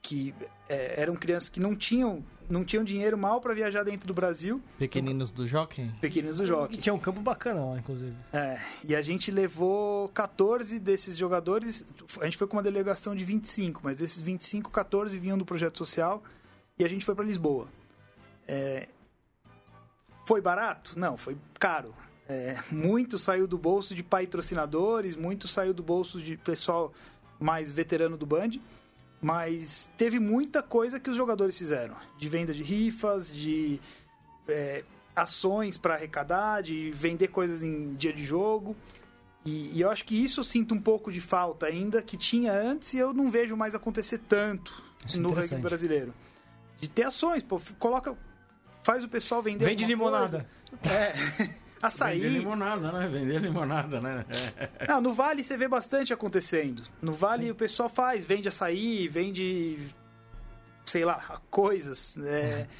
[0.01, 0.33] que
[0.67, 4.59] é, eram crianças que não tinham não tinham dinheiro mal para viajar dentro do Brasil.
[4.79, 5.91] Pequeninos do Jockey?
[6.01, 6.77] Pequeninos do Jockey.
[6.77, 8.15] E tinha um campo bacana lá, inclusive.
[8.33, 11.85] É, e a gente levou 14 desses jogadores,
[12.19, 15.77] a gente foi com uma delegação de 25, mas desses 25, 14 vinham do projeto
[15.77, 16.23] social
[16.79, 17.67] e a gente foi para Lisboa.
[18.47, 18.87] É,
[20.25, 20.97] foi barato?
[20.97, 21.93] Não, foi caro.
[22.29, 26.93] É, muito saiu do bolso de patrocinadores, muito saiu do bolso de pessoal
[27.39, 28.51] mais veterano do Band.
[29.19, 31.95] Mas teve muita coisa que os jogadores fizeram.
[32.19, 33.81] De venda de rifas, de
[34.47, 34.83] é,
[35.15, 38.75] ações para arrecadar, de vender coisas em dia de jogo.
[39.43, 42.53] E, e, eu acho que isso eu sinto um pouco de falta ainda, que tinha
[42.53, 44.71] antes e eu não vejo mais acontecer tanto
[45.05, 46.13] isso é no rugby brasileiro.
[46.79, 48.15] De ter ações, pô, coloca.
[48.83, 49.65] Faz o pessoal vender.
[49.65, 50.47] Vende limonada.
[50.81, 50.95] Coisa.
[50.95, 51.49] É.
[51.81, 52.19] Açaí.
[52.19, 53.07] Vender limonada, né?
[53.07, 54.25] Vender limonada, né?
[54.87, 56.83] Não, no Vale você vê bastante acontecendo.
[57.01, 57.51] No Vale Sim.
[57.51, 59.87] o pessoal faz, vende açaí, vende.
[60.85, 62.17] sei lá, coisas.
[62.17, 62.67] É...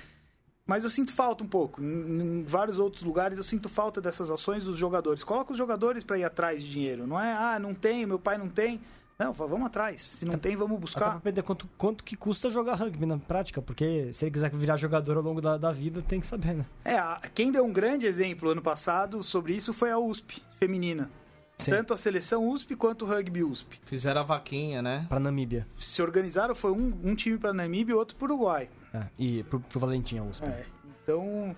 [0.70, 1.82] Mas eu sinto falta um pouco.
[1.82, 5.24] Em, vários outros lugares eu sinto falta dessas ações dos jogadores.
[5.24, 7.08] Coloca os jogadores para ir atrás de dinheiro.
[7.08, 8.80] Não é, ah, não tem, meu pai não tem.
[9.20, 10.02] Não, vamos atrás.
[10.02, 11.02] Se não tem, vamos buscar.
[11.02, 14.50] Até pra perder quanto, quanto que custa jogar rugby na prática, porque se ele quiser
[14.52, 16.66] virar jogador ao longo da, da vida, tem que saber, né?
[16.86, 16.98] É,
[17.36, 21.12] quem deu um grande exemplo ano passado sobre isso foi a USP feminina.
[21.58, 21.72] Sim.
[21.72, 23.82] Tanto a seleção USP quanto o rugby USP.
[23.86, 25.06] Fizeram a vaquinha, né?
[25.10, 25.68] Pra Namíbia.
[25.78, 28.70] Se organizaram, foi um, um time pra Namíbia e outro pro Uruguai.
[28.94, 30.46] É, e pro, pro Valentim a USP.
[30.46, 30.66] É,
[31.04, 31.54] então...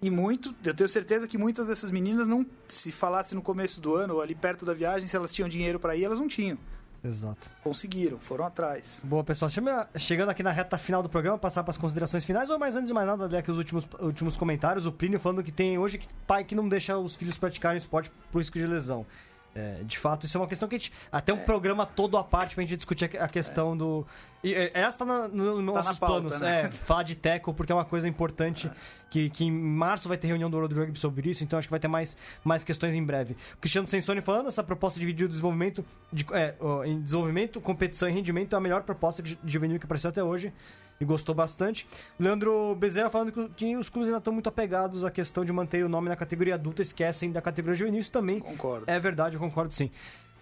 [0.00, 3.96] E muito, eu tenho certeza que muitas dessas meninas não, se falasse no começo do
[3.96, 6.56] ano ou ali perto da viagem, se elas tinham dinheiro para ir, elas não tinham.
[7.02, 7.50] Exato.
[7.62, 9.02] Conseguiram, foram atrás.
[9.04, 9.50] Boa, pessoal.
[9.96, 12.88] Chegando aqui na reta final do programa, passar para as considerações finais, ou mais antes
[12.88, 14.86] de mais nada, ler aqui os últimos, últimos comentários.
[14.86, 18.10] O Plínio falando que tem hoje que pai que não deixa os filhos praticarem esporte
[18.32, 19.06] por risco de lesão.
[19.54, 20.92] É, de fato, isso é uma questão que a gente.
[21.10, 21.44] Até um é.
[21.44, 23.76] programa todo à parte pra gente discutir a questão é.
[23.76, 24.06] do.
[24.42, 26.40] E, essa tá na, nos tá nossos pauta, planos.
[26.40, 26.62] Né?
[26.62, 28.70] É, falar de teco, porque é uma coisa importante.
[29.10, 31.70] Que, que em março vai ter reunião do World Rugby sobre isso, então acho que
[31.70, 32.14] vai ter mais,
[32.44, 33.38] mais questões em breve.
[33.54, 35.82] O Cristiano Sensoni falando, essa proposta de dividir o desenvolvimento
[36.12, 40.10] de, é, em desenvolvimento, competição e rendimento é a melhor proposta de juvenil que apareceu
[40.10, 40.52] até hoje
[41.00, 41.86] e gostou bastante.
[42.18, 45.84] Leandro Bezerra falando que, que os clubes ainda estão muito apegados à questão de manter
[45.84, 48.00] o nome na categoria adulta, esquecem da categoria juvenil.
[48.00, 48.84] Isso também concordo.
[48.86, 49.90] é verdade, eu concordo sim.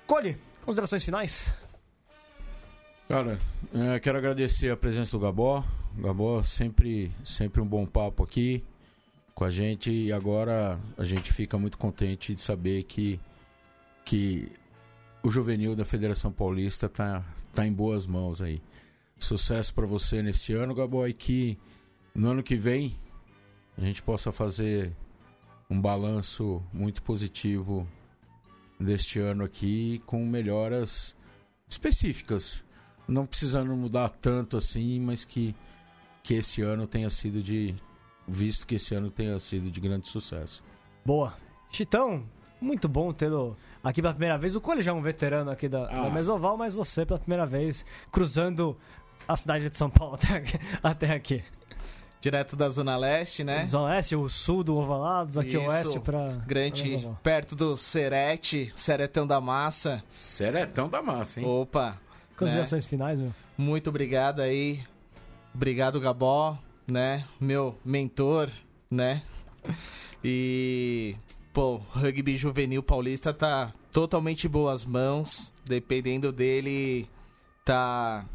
[0.07, 1.55] Cole, considerações finais?
[3.09, 3.39] Cara,
[3.73, 5.65] é, quero agradecer a presença do Gabó.
[5.97, 8.65] Gabó, sempre, sempre um bom papo aqui
[9.33, 13.21] com a gente e agora a gente fica muito contente de saber que,
[14.05, 14.51] que
[15.23, 18.61] o juvenil da Federação Paulista está tá em boas mãos aí.
[19.21, 21.57] Sucesso para você nesse ano, Gaboy, que
[22.13, 22.97] no ano que vem
[23.79, 24.91] a gente possa fazer
[25.71, 27.87] um balanço muito positivo
[28.81, 31.15] deste ano aqui com melhoras
[31.69, 32.65] específicas,
[33.07, 35.55] não precisando mudar tanto assim, mas que
[36.23, 37.73] que esse ano tenha sido de
[38.27, 40.61] visto que esse ano tenha sido de grande sucesso.
[41.05, 41.35] Boa.
[41.71, 42.25] Chitão,
[42.61, 44.57] muito bom tê-lo aqui pela primeira vez.
[44.57, 46.03] O Cole já é um veterano aqui da, ah.
[46.03, 48.77] da Mesoval, mas você pela primeira vez cruzando
[49.29, 50.59] a cidade de São Paulo até aqui.
[50.83, 51.45] Até aqui.
[52.21, 53.65] Direto da Zona Leste, né?
[53.67, 56.31] Zona Leste, o sul do Ovalados, aqui Isso, oeste pra.
[56.45, 60.03] Grande, pra perto do Serete, Seretão da Massa.
[60.09, 61.47] Seretão da Massa, hein?
[61.47, 62.01] Opa!
[62.37, 62.91] Considerações né?
[62.91, 63.33] finais, meu?
[63.57, 64.83] Muito obrigado aí.
[65.55, 67.25] Obrigado, Gabó, né?
[67.41, 68.51] Meu mentor,
[68.91, 69.23] né?
[70.23, 71.17] E.
[71.53, 75.53] Pô, rugby juvenil paulista tá totalmente boas mãos.
[75.65, 77.09] Dependendo dele,
[77.65, 78.27] tá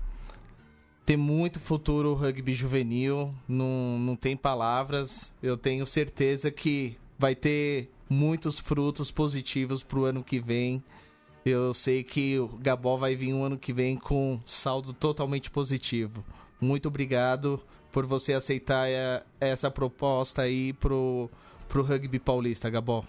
[1.06, 5.34] tem muito futuro o rugby juvenil, não, não tem palavras.
[5.44, 10.84] Eu tenho certeza que vai ter muitos frutos positivos pro ano que vem.
[11.44, 16.24] Eu sei que o Gabó vai vir um ano que vem com saldo totalmente positivo.
[16.60, 17.60] Muito obrigado
[17.92, 21.30] por você aceitar é, essa proposta aí pro,
[21.68, 23.04] pro rugby paulista, Gabó.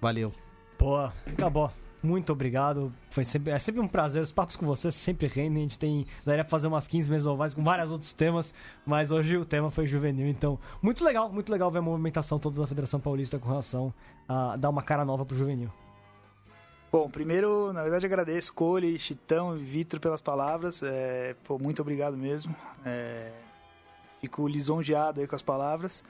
[0.00, 0.32] Valeu.
[0.78, 1.70] Boa, Gabó.
[2.02, 2.90] muito obrigado.
[3.10, 4.22] Foi sempre, é sempre um prazer.
[4.22, 5.58] Os papos com você sempre rendem.
[5.58, 6.06] A gente tem.
[6.24, 8.54] Daria pra fazer umas 15 mesovais com vários outros temas,
[8.86, 10.26] mas hoje o tema foi juvenil.
[10.26, 13.92] Então, muito legal, muito legal ver a movimentação toda da Federação Paulista com relação
[14.26, 15.70] a dar uma cara nova pro juvenil.
[16.94, 20.80] Bom, primeiro, na verdade, agradeço Cole, Chitão e Vitor pelas palavras.
[20.80, 22.54] É, pô, muito obrigado mesmo.
[22.86, 23.32] É,
[24.20, 26.04] fico lisonjeado aí com as palavras.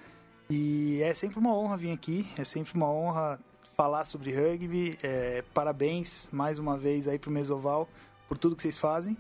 [0.51, 3.41] E é sempre uma honra vir aqui, é sempre uma honra
[3.75, 4.99] falar sobre rugby.
[5.03, 7.89] É, parabéns mais uma vez aí pro Mesoval
[8.29, 9.17] por tudo que vocês fazem.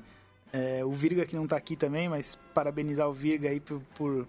[0.52, 4.28] É, o Virga que não tá aqui também, mas parabenizar o Virga aí por, por...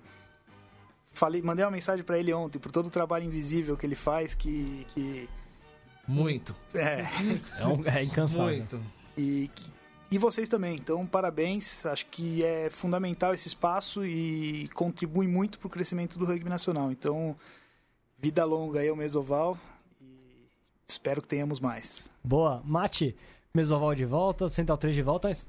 [1.11, 4.33] Falei, mandei uma mensagem para ele ontem por todo o trabalho invisível que ele faz,
[4.33, 5.27] que, que
[6.07, 6.55] Muito.
[6.73, 7.01] é,
[7.59, 8.57] É, um, é incansável.
[8.57, 8.81] Muito.
[9.17, 9.49] e,
[10.11, 10.75] e vocês também.
[10.75, 11.85] Então, parabéns.
[11.85, 16.91] Acho que é fundamental esse espaço e contribui muito para o crescimento do rugby nacional.
[16.91, 17.35] Então,
[18.17, 19.57] vida longa aí ao Mesoval
[20.01, 20.47] e
[20.87, 22.05] espero que tenhamos mais.
[22.23, 22.61] Boa.
[22.65, 23.15] Mate,
[23.53, 25.47] Mesoval de volta, Central 3 de volta, mas.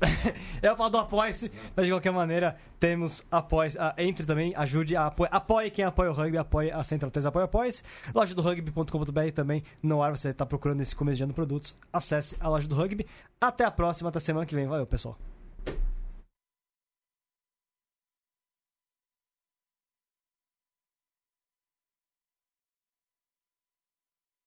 [0.62, 5.06] Eu falar do Apoia-se, mas de qualquer maneira, temos apoia ah, Entre também, ajude a
[5.06, 5.30] apoia.
[5.30, 7.82] Apoie quem apoia o rugby, apoie a Central 3, apoia Apoia-se.
[8.14, 11.76] Loja do rugby.com.br também, no ar você está procurando esse começo de ano produtos.
[11.92, 13.06] Acesse a loja do rugby.
[13.40, 14.66] Até a próxima, até semana que vem.
[14.66, 15.18] Valeu, pessoal.